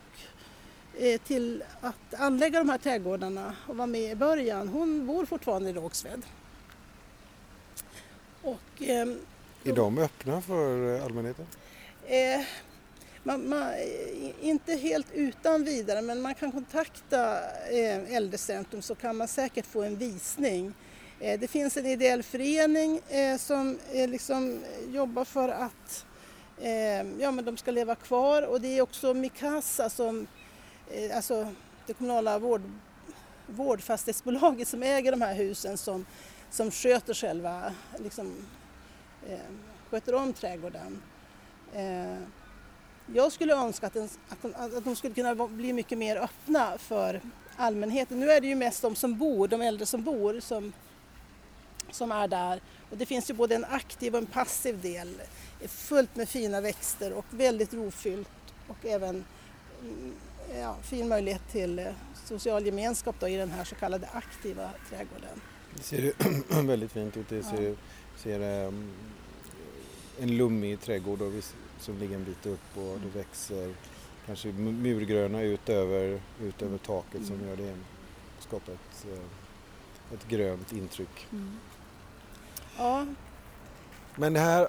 eh, 0.98 1.22
till 1.22 1.63
att 1.82 2.13
anlägga 2.13 2.60
de 2.60 2.70
här 2.70 2.78
trädgårdarna 2.78 3.56
och 3.67 3.78
var 3.78 3.88
med 3.88 4.12
i 4.12 4.15
början, 4.15 4.67
hon 4.67 5.08
bor 5.08 5.26
fortfarande 5.26 5.70
i 5.70 5.74
Rågsved. 5.74 6.22
Och, 8.41 8.82
eh, 8.82 9.08
är 9.63 9.76
de 9.76 9.98
öppna 9.98 10.41
för 10.41 11.00
allmänheten? 11.00 11.48
Eh, 12.06 12.41
man, 13.24 13.50
man, 13.50 13.74
inte 14.41 14.74
helt 14.74 15.08
utan 15.13 15.63
vidare 15.63 16.02
men 16.02 16.22
man 16.22 16.36
kan 16.36 16.52
kontakta 16.52 17.39
eh, 17.70 18.15
Äldrecentrum 18.15 18.82
så 18.82 18.96
kan 18.96 19.17
man 19.17 19.28
säkert 19.28 19.65
få 19.65 19.84
en 19.84 19.98
visning 19.98 20.74
Eh, 21.21 21.39
det 21.39 21.47
finns 21.47 21.77
en 21.77 21.86
ideell 21.86 22.23
förening 22.23 23.01
eh, 23.10 23.38
som 23.38 23.79
eh, 23.91 24.10
liksom 24.10 24.63
jobbar 24.88 25.25
för 25.25 25.49
att 25.49 26.05
ja, 27.19 27.31
men 27.31 27.45
de 27.45 27.57
ska 27.57 27.71
leva 27.71 27.95
kvar 27.95 28.41
och 28.41 28.62
det 28.62 28.77
är 28.77 28.81
också 28.81 29.13
Mikasa 29.13 29.89
som, 29.89 30.27
alltså 31.13 31.47
det 31.88 31.93
kommunala 31.93 32.39
vård, 32.39 32.62
vårdfastighetsbolaget 33.47 34.67
som 34.67 34.84
äger 34.84 35.12
de 35.12 35.21
här 35.21 35.36
husen 35.36 35.77
som, 35.77 36.05
som 36.49 36.71
sköter 36.71 37.13
själva, 37.13 37.73
liksom, 37.97 38.34
sköter 39.89 40.15
om 40.15 40.34
trädgården. 40.34 41.01
Jag 43.13 43.31
skulle 43.31 43.53
önska 43.55 43.88
att, 43.88 43.93
den, 43.93 44.10
att, 44.29 44.41
de, 44.41 44.53
att 44.55 44.84
de 44.84 44.95
skulle 44.95 45.13
kunna 45.13 45.47
bli 45.47 45.73
mycket 45.73 45.97
mer 45.97 46.17
öppna 46.17 46.77
för 46.77 47.21
allmänheten. 47.55 48.19
Nu 48.19 48.31
är 48.31 48.41
det 48.41 48.47
ju 48.47 48.55
mest 48.55 48.81
de 48.81 48.95
som 48.95 49.17
bor, 49.17 49.47
de 49.47 49.62
äldre 49.62 49.86
som 49.86 50.03
bor, 50.03 50.39
som 50.39 50.73
som 51.91 52.12
är 52.12 52.27
där. 52.27 52.62
Och 52.89 52.97
det 52.97 53.06
finns 53.06 53.30
ju 53.30 53.34
både 53.34 53.56
en 53.56 53.65
aktiv 53.65 54.13
och 54.13 54.19
en 54.19 54.25
passiv 54.25 54.82
del. 54.82 55.21
Fullt 55.67 56.15
med 56.15 56.30
fina 56.30 56.62
växter 56.62 57.13
och 57.13 57.25
väldigt 57.30 57.73
rofyllt 57.73 58.27
och 58.67 58.86
även 58.86 59.25
mm, 59.82 60.13
ja, 60.56 60.75
fin 60.84 61.08
möjlighet 61.08 61.41
till 61.51 61.80
eh, 61.80 61.86
social 62.25 62.65
gemenskap 62.65 63.15
då 63.19 63.27
i 63.27 63.36
den 63.36 63.51
här 63.51 63.63
så 63.63 63.75
kallade 63.75 64.08
aktiva 64.13 64.69
trädgården. 64.89 65.41
Det 65.75 65.84
ser 65.84 66.13
väldigt 66.67 66.91
fint 66.91 67.17
ut. 67.17 67.30
Det 67.30 67.43
ser, 67.43 67.69
ja. 67.69 67.75
ser 68.17 68.67
um, 68.67 68.91
en 70.19 70.38
lummig 70.38 70.82
trädgård 70.82 71.19
som 71.80 71.97
ligger 71.97 72.15
en 72.15 72.23
bit 72.23 72.45
upp 72.45 72.77
och 72.77 72.99
det 72.99 73.19
växer 73.19 73.73
kanske 74.25 74.47
murgröna 74.51 75.41
ut 75.41 75.69
över, 75.69 76.21
ut 76.41 76.62
över 76.62 76.77
taket 76.77 77.25
som 77.25 77.36
mm. 77.36 77.47
gör 77.47 77.56
det 77.56 77.75
skapar 78.39 78.73
ett, 78.73 79.06
eh, 79.13 80.13
ett 80.13 80.27
grönt 80.27 80.71
intryck. 80.71 81.27
Mm. 81.32 81.60
Ja. 82.77 83.05
Men 84.15 84.34
det 84.34 84.39
här, 84.39 84.67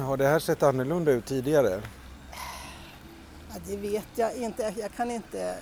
har 0.00 0.16
det 0.16 0.26
här 0.26 0.38
sett 0.38 0.62
annorlunda 0.62 1.12
ut 1.12 1.26
tidigare? 1.26 1.82
Ja, 3.48 3.60
det 3.66 3.76
vet 3.76 4.08
jag 4.14 4.36
inte. 4.36 4.74
Jag 4.76 4.92
kan 4.92 5.10
inte, 5.10 5.58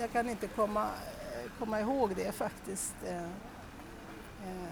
jag 0.00 0.12
kan 0.12 0.28
inte 0.28 0.46
komma, 0.46 0.86
komma 1.58 1.80
ihåg 1.80 2.16
det 2.16 2.32
faktiskt. 2.32 2.94
Eh, 3.06 3.16
eh, 3.16 4.70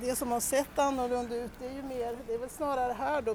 det 0.00 0.16
som 0.16 0.30
har 0.32 0.40
sett 0.40 0.78
annorlunda 0.78 1.36
ut 1.36 1.50
det 1.58 1.66
är 1.66 1.72
ju 1.72 1.82
mer, 1.82 2.16
det 2.26 2.34
är 2.34 2.38
väl 2.38 2.50
snarare 2.50 2.92
här 2.92 3.22
då 3.22 3.34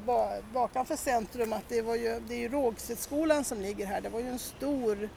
bakanför 0.53 0.95
centrum 0.95 1.53
att 1.53 1.69
det 1.69 1.81
var 1.81 1.95
ju, 1.95 2.19
det 2.27 2.33
är 2.33 2.39
ju 2.39 2.49
Rågsvedsskolan 2.49 3.43
som 3.43 3.61
ligger 3.61 3.85
här. 3.85 4.01
Det 4.01 4.09
var 4.09 4.19
ju 4.19 4.27
en 4.27 4.39
stor 4.39 5.09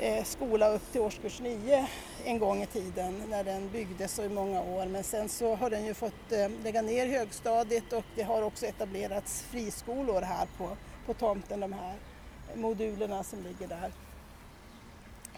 Eh, 0.00 0.24
skola 0.24 0.68
upp 0.68 0.92
till 0.92 1.00
årskurs 1.00 1.40
9 1.40 1.88
en 2.24 2.38
gång 2.38 2.62
i 2.62 2.66
tiden 2.66 3.22
när 3.28 3.44
den 3.44 3.70
byggdes 3.70 4.12
så 4.12 4.22
i 4.22 4.28
många 4.28 4.62
år. 4.62 4.86
Men 4.86 5.04
sen 5.04 5.28
så 5.28 5.54
har 5.54 5.70
den 5.70 5.84
ju 5.84 5.94
fått 5.94 6.32
eh, 6.32 6.48
lägga 6.62 6.82
ner 6.82 7.06
högstadiet 7.06 7.92
och 7.92 8.04
det 8.14 8.22
har 8.22 8.42
också 8.42 8.66
etablerats 8.66 9.42
friskolor 9.42 10.20
här 10.20 10.48
på, 10.58 10.76
på 11.06 11.14
tomten, 11.14 11.60
de 11.60 11.72
här 11.72 11.94
modulerna 12.54 13.24
som 13.24 13.42
ligger 13.42 13.68
där. 13.68 13.92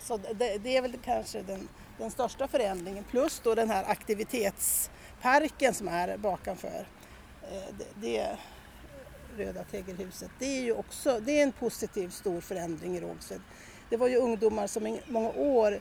Så 0.00 0.16
det, 0.16 0.58
det 0.58 0.76
är 0.76 0.82
väl 0.82 0.98
kanske 1.04 1.42
den, 1.42 1.68
den 1.98 2.10
största 2.10 2.48
förändringen 2.48 3.04
plus 3.04 3.40
då 3.40 3.54
den 3.54 3.70
här 3.70 3.84
aktivitetsparken 3.84 5.74
som 5.74 5.88
är 5.88 6.16
bakanför. 6.16 6.86
Eh, 7.42 7.74
det, 7.78 7.86
det, 7.94 8.36
röda 9.36 9.64
tegelhuset. 9.64 10.30
Det 10.38 10.58
är 10.58 10.62
ju 10.62 10.72
också 10.72 11.20
det 11.20 11.38
är 11.38 11.42
en 11.42 11.52
positiv 11.52 12.08
stor 12.08 12.40
förändring 12.40 12.96
i 12.96 13.00
Rågsved. 13.00 13.40
Det 13.90 13.96
var 13.96 14.08
ju 14.08 14.16
ungdomar 14.16 14.66
som 14.66 14.86
i 14.86 15.00
många 15.08 15.28
år 15.28 15.80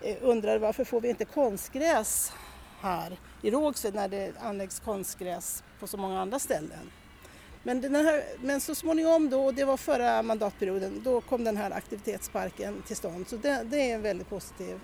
eh, 0.00 0.16
undrade 0.20 0.58
varför 0.58 0.84
får 0.84 1.00
vi 1.00 1.08
inte 1.08 1.24
konstgräs 1.24 2.32
här 2.80 3.18
i 3.42 3.50
Rågsved 3.50 3.94
när 3.94 4.08
det 4.08 4.32
anläggs 4.40 4.80
konstgräs 4.80 5.62
på 5.80 5.86
så 5.86 5.96
många 5.96 6.20
andra 6.20 6.38
ställen. 6.38 6.90
Men, 7.62 7.80
den 7.80 7.94
här, 7.94 8.22
men 8.40 8.60
så 8.60 8.74
småningom 8.74 9.30
då, 9.30 9.44
och 9.44 9.54
det 9.54 9.64
var 9.64 9.76
förra 9.76 10.22
mandatperioden, 10.22 11.02
då 11.04 11.20
kom 11.20 11.44
den 11.44 11.56
här 11.56 11.70
aktivitetsparken 11.70 12.82
till 12.86 12.96
stånd. 12.96 13.28
Så 13.28 13.36
det, 13.36 13.62
det 13.64 13.90
är 13.90 13.94
en 13.94 14.02
väldigt 14.02 14.28
positiv 14.28 14.80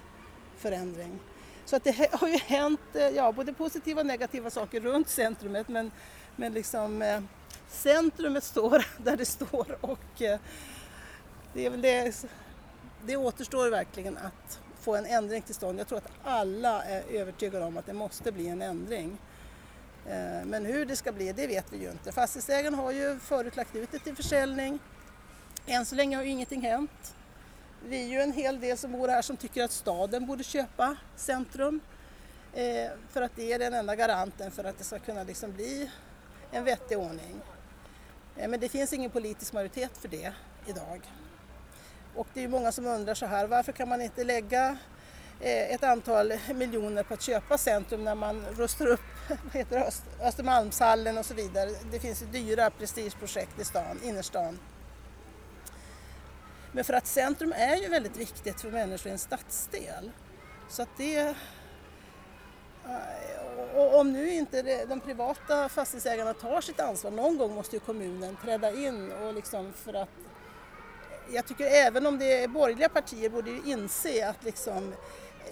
förändring. 0.57 1.19
Så 1.65 1.77
att 1.77 1.85
det 1.85 2.11
har 2.13 2.29
ju 2.29 2.39
hänt 2.39 2.81
eh, 2.95 3.09
ja, 3.09 3.33
både 3.33 3.53
positiva 3.53 4.01
och 4.01 4.07
negativa 4.07 4.51
saker 4.51 4.81
runt 4.81 5.09
centrumet 5.09 5.69
men, 5.69 5.91
men 6.37 6.53
liksom, 6.53 7.03
eh, 7.03 7.21
centrumet 7.69 8.45
står 8.45 8.87
där 9.05 9.17
det 9.17 9.25
står 9.25 9.79
och 9.81 10.23
eh, 10.23 10.39
det, 11.55 11.67
är 11.67 11.71
väl 11.71 11.83
det, 11.83 12.25
det 13.09 13.17
återstår 13.17 13.71
verkligen 13.71 14.17
att 14.17 14.61
få 14.81 14.97
en 14.97 15.07
ändring 15.07 15.43
till 15.43 15.55
stånd. 15.55 15.81
Jag 15.81 15.89
tror 15.89 15.99
att 15.99 16.11
alla 16.25 16.83
är 16.83 17.03
övertygade 17.11 17.65
om 17.65 17.77
att 17.77 17.87
det 17.87 17.93
måste 17.93 18.33
bli 18.33 18.49
en 18.49 18.63
ändring. 18.63 19.19
Eh, 20.07 20.45
men 20.45 20.67
hur 20.67 20.87
det 20.87 20.97
ska 20.97 21.13
bli, 21.13 21.33
det 21.33 21.47
vet 21.47 21.73
vi 21.73 21.77
ju 21.79 21.91
inte. 21.91 22.13
Fastighetsägaren 22.13 22.75
har 22.75 22.93
ju 22.93 23.19
förut 23.19 23.57
lagt 23.57 23.77
ut 23.77 23.93
det 23.93 23.99
till 23.99 24.17
försäljning. 24.17 24.79
Än 25.67 25.87
så 25.87 25.95
länge 25.95 26.17
har 26.17 26.25
ju 26.25 26.31
ingenting 26.31 26.61
hänt. 26.61 27.15
Vi 27.87 28.03
är 28.03 28.07
ju 28.07 28.21
en 28.21 28.33
hel 28.33 28.61
del 28.61 28.79
som 28.79 28.93
bor 28.93 29.09
här 29.09 29.23
som 29.23 29.37
tycker 29.37 29.65
att 29.65 29.73
staden 29.73 30.27
borde 30.27 30.45
köpa 30.45 30.97
centrum. 31.17 31.81
Eh, 32.53 32.91
för 33.11 33.23
att 33.23 33.37
det 33.37 33.53
är 33.53 33.59
den 33.59 33.75
enda 33.75 33.97
garanten 33.97 34.51
för 34.51 34.65
att 34.65 34.79
det 34.79 34.85
ska 34.85 34.99
kunna 34.99 35.23
liksom 35.23 35.53
bli 35.53 35.91
en 36.51 36.65
vettig 36.65 36.99
ordning. 36.99 37.41
Eh, 38.37 38.49
men 38.49 38.61
det 38.61 38.69
finns 38.69 38.93
ingen 38.93 39.11
politisk 39.11 39.53
majoritet 39.53 39.99
för 39.99 40.09
det 40.09 40.33
idag. 40.67 41.01
Och 42.15 42.27
det 42.35 42.45
är 42.45 42.49
många 42.49 42.73
som 42.73 42.87
undrar 42.87 43.15
så 43.15 43.27
här, 43.27 43.47
varför 43.47 43.73
kan 43.73 43.89
man 43.89 44.03
inte 44.03 44.25
lägga 44.25 44.79
eh, 45.41 45.75
ett 45.75 45.85
antal 45.85 46.33
miljoner 46.55 47.03
på 47.03 47.15
att 47.15 47.23
köpa 47.23 47.59
centrum 47.59 48.05
när 48.05 48.15
man 48.15 48.45
rustar 48.57 48.87
upp 48.87 49.01
heter 49.53 49.91
Östermalmshallen 50.21 51.19
och 51.19 51.27
så 51.27 51.35
vidare. 51.35 51.71
Det 51.93 52.01
finns 52.01 52.23
ju 52.23 52.27
dyra 52.27 52.71
prestigeprojekt 52.71 53.61
i 53.61 53.65
stan, 53.65 54.01
innerstan. 54.03 54.59
Men 56.73 56.85
för 56.85 56.95
att 56.95 57.07
centrum 57.07 57.53
är 57.57 57.77
ju 57.77 57.89
väldigt 57.89 58.17
viktigt 58.17 58.61
för 58.61 58.71
människor 58.71 59.09
i 59.09 59.13
en 59.13 59.19
stadsdel. 59.19 60.11
Så 60.69 60.83
att 60.83 60.89
det... 60.97 61.35
Och 63.75 63.99
om 63.99 64.13
nu 64.13 64.31
inte 64.31 64.85
de 64.85 65.01
privata 65.01 65.69
fastighetsägarna 65.69 66.35
tar 66.35 66.61
sitt 66.61 66.81
ansvar, 66.81 67.11
någon 67.11 67.39
gång 67.39 67.55
måste 67.55 67.77
ju 67.77 67.81
kommunen 67.81 68.37
träda 68.45 68.73
in 68.73 69.13
och 69.13 69.35
liksom 69.35 69.73
för 69.73 69.95
att 69.95 70.09
jag 71.33 71.47
tycker 71.47 71.65
även 71.65 72.07
om 72.07 72.19
det 72.19 72.43
är 72.43 72.49
borgerliga 72.49 72.89
partier 72.89 73.29
borde 73.29 73.51
ju 73.51 73.61
inse 73.65 74.29
att 74.29 74.45
liksom 74.45 74.95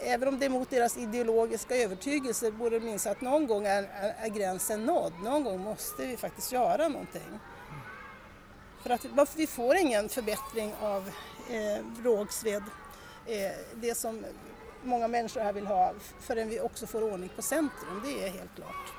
även 0.01 0.29
om 0.29 0.39
det 0.39 0.47
är 0.47 0.51
mot 0.51 0.71
deras 0.71 0.97
ideologiska 0.97 1.77
övertygelse 1.77 2.51
borde 2.51 2.79
de 2.79 2.89
inse 2.89 3.11
att 3.11 3.21
någon 3.21 3.47
gång 3.47 3.67
är, 3.67 3.83
är, 3.83 4.15
är, 4.19 4.29
gränsen 4.29 4.85
nådd. 4.85 5.13
Någon 5.25 5.45
gång 5.45 5.61
måste 5.61 6.07
vi 6.07 6.17
faktiskt 6.17 6.53
göra 6.53 6.89
någonting. 6.89 7.41
För 8.83 8.91
att 8.91 9.37
vi 9.37 9.47
får 9.47 9.77
ingen 9.77 10.09
förbättring 10.09 10.75
av 10.81 11.11
eh, 11.51 12.03
Rågsved, 12.03 12.63
eh, 13.27 13.53
det 13.75 13.95
som 13.95 14.25
många 14.83 15.09
människor 15.09 15.41
här 15.41 15.53
vill 15.53 15.67
ha, 15.67 15.93
förrän 16.21 16.49
vi 16.49 16.61
också 16.61 16.87
får 16.87 17.03
ordning 17.03 17.31
på 17.37 17.43
centrum. 17.43 18.03
Det 18.05 18.27
är 18.27 18.31
helt 18.31 18.55
klart. 18.55 18.93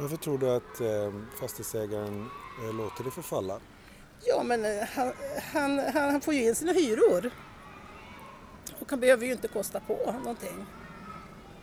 Varför 0.00 0.16
tror 0.16 0.38
du 0.38 0.50
att 0.50 0.80
eh, 0.80 1.12
fastighetsägaren 1.40 2.30
eh, 2.64 2.74
låter 2.74 3.04
det 3.04 3.10
förfalla? 3.10 3.60
Ja, 4.26 4.42
men 4.42 4.64
eh, 4.64 4.88
han, 4.94 5.12
han, 5.52 5.78
han 5.94 6.20
får 6.20 6.34
ju 6.34 6.42
in 6.48 6.54
sina 6.54 6.72
hyror. 6.72 7.30
Och 8.80 8.90
han 8.90 9.00
behöver 9.00 9.26
ju 9.26 9.32
inte 9.32 9.48
kosta 9.48 9.80
på 9.80 10.14
någonting. 10.18 10.66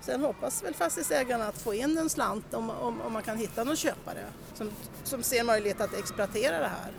Sen 0.01 0.21
hoppas 0.21 0.63
väl 0.63 0.73
fastighetsägarna 0.73 1.47
att 1.47 1.61
få 1.61 1.73
in 1.73 1.97
en 1.97 2.09
slant 2.09 2.53
om, 2.53 2.69
om, 2.69 3.01
om 3.01 3.13
man 3.13 3.23
kan 3.23 3.37
hitta 3.37 3.63
någon 3.63 3.75
köpare 3.75 4.25
som, 4.53 4.69
som 5.03 5.23
ser 5.23 5.43
möjlighet 5.43 5.81
att 5.81 5.93
exploatera 5.93 6.59
det 6.59 6.67
här. 6.67 6.91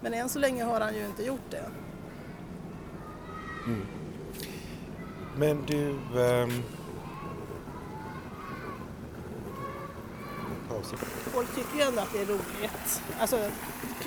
Men 0.00 0.14
än 0.14 0.28
så 0.28 0.38
länge 0.38 0.64
har 0.64 0.80
han 0.80 0.94
ju 0.94 1.06
inte 1.06 1.24
gjort 1.24 1.50
det. 1.50 1.64
Mm. 3.66 3.86
Men 5.36 5.66
du... 5.66 5.90
Um... 6.20 6.62
Folk 11.32 11.54
tycker 11.54 11.76
ju 11.76 11.82
ändå 11.82 12.00
att 12.00 12.12
det 12.12 12.20
är 12.20 12.26
roligt. 12.26 13.02
Alltså, 13.20 13.50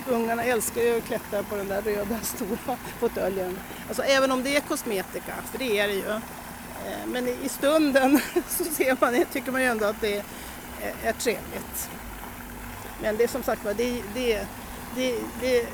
ungarna 0.08 0.44
älskar 0.44 0.82
ju 0.82 0.98
att 0.98 1.04
klättra 1.04 1.42
på 1.42 1.56
den 1.56 1.68
där 1.68 1.82
röda 1.82 2.20
stora 2.22 2.76
fåtöljen. 3.00 3.58
Alltså 3.88 4.02
även 4.02 4.32
om 4.32 4.42
det 4.42 4.56
är 4.56 4.60
kosmetika, 4.60 5.34
för 5.50 5.58
det 5.58 5.78
är 5.78 5.88
det 5.88 5.94
ju. 5.94 6.10
Eh, 6.10 7.06
men 7.06 7.28
i 7.28 7.48
stunden 7.48 8.20
så 8.48 8.64
ser 8.64 8.96
man, 9.00 9.24
tycker 9.32 9.52
man 9.52 9.60
ju 9.60 9.66
ändå 9.66 9.84
att 9.84 10.00
det 10.00 10.16
är 10.16 10.24
eh, 11.02 11.16
trevligt. 11.16 11.90
Men 13.02 13.16
det 13.16 13.24
är 13.24 13.28
som 13.28 13.42
sagt 13.42 13.64
var, 13.64 13.74
det, 13.74 14.02
det, 14.14 14.46
det, 14.94 15.18
det, 15.40 15.66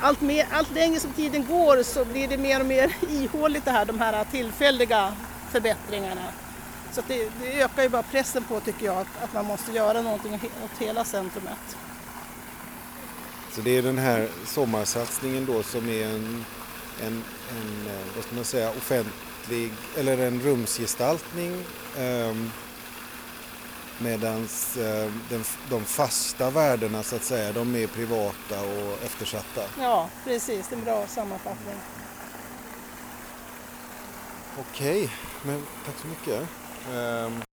allt, 0.00 0.20
mer, 0.20 0.46
allt 0.52 0.74
längre 0.74 1.00
som 1.00 1.12
tiden 1.12 1.46
går 1.46 1.82
så 1.82 2.04
blir 2.04 2.28
det 2.28 2.36
mer 2.36 2.60
och 2.60 2.66
mer 2.66 2.92
ihåligt 3.10 3.64
det 3.64 3.70
här, 3.70 3.84
de 3.84 4.00
här 4.00 4.24
tillfälliga 4.24 5.12
förbättringarna. 5.50 6.22
Så 6.92 7.02
det, 7.08 7.30
det, 7.40 7.62
ökar 7.62 7.82
ju 7.82 7.88
bara 7.88 8.02
pressen 8.02 8.44
på 8.44 8.60
tycker 8.60 8.86
jag 8.86 8.96
att, 8.96 9.22
att 9.24 9.34
man 9.34 9.44
måste 9.44 9.72
göra 9.72 10.02
någonting 10.02 10.34
åt 10.34 10.78
hela 10.78 11.04
centrumet. 11.04 11.76
Så 13.52 13.60
det 13.60 13.78
är 13.78 13.82
den 13.82 13.98
här 13.98 14.28
sommarsatsningen 14.46 15.46
då 15.46 15.62
som 15.62 15.88
är 15.88 16.06
en, 16.06 16.44
en, 17.02 17.24
en 17.50 17.86
eh, 17.86 18.06
vad 18.16 18.24
ska 18.24 18.34
man 18.34 18.44
säga, 18.44 18.70
offentlig 18.70 19.72
eller 19.98 20.18
en 20.18 20.40
rumsgestaltning 20.40 21.64
eh, 21.98 22.34
medan 23.98 24.48
eh, 24.78 25.10
de 25.70 25.84
fasta 25.84 26.50
värdena 26.50 27.02
så 27.02 27.16
att 27.16 27.24
säga, 27.24 27.52
de 27.52 27.76
är 27.76 27.86
privata 27.86 28.60
och 28.60 29.04
eftersatta. 29.04 29.62
Ja, 29.80 30.08
precis, 30.24 30.72
en 30.72 30.84
bra 30.84 31.06
sammanfattning. 31.06 31.74
Okej, 34.58 35.10
men 35.42 35.62
tack 35.86 35.94
så 36.02 36.06
mycket. 36.06 36.48
Um... 36.88 37.49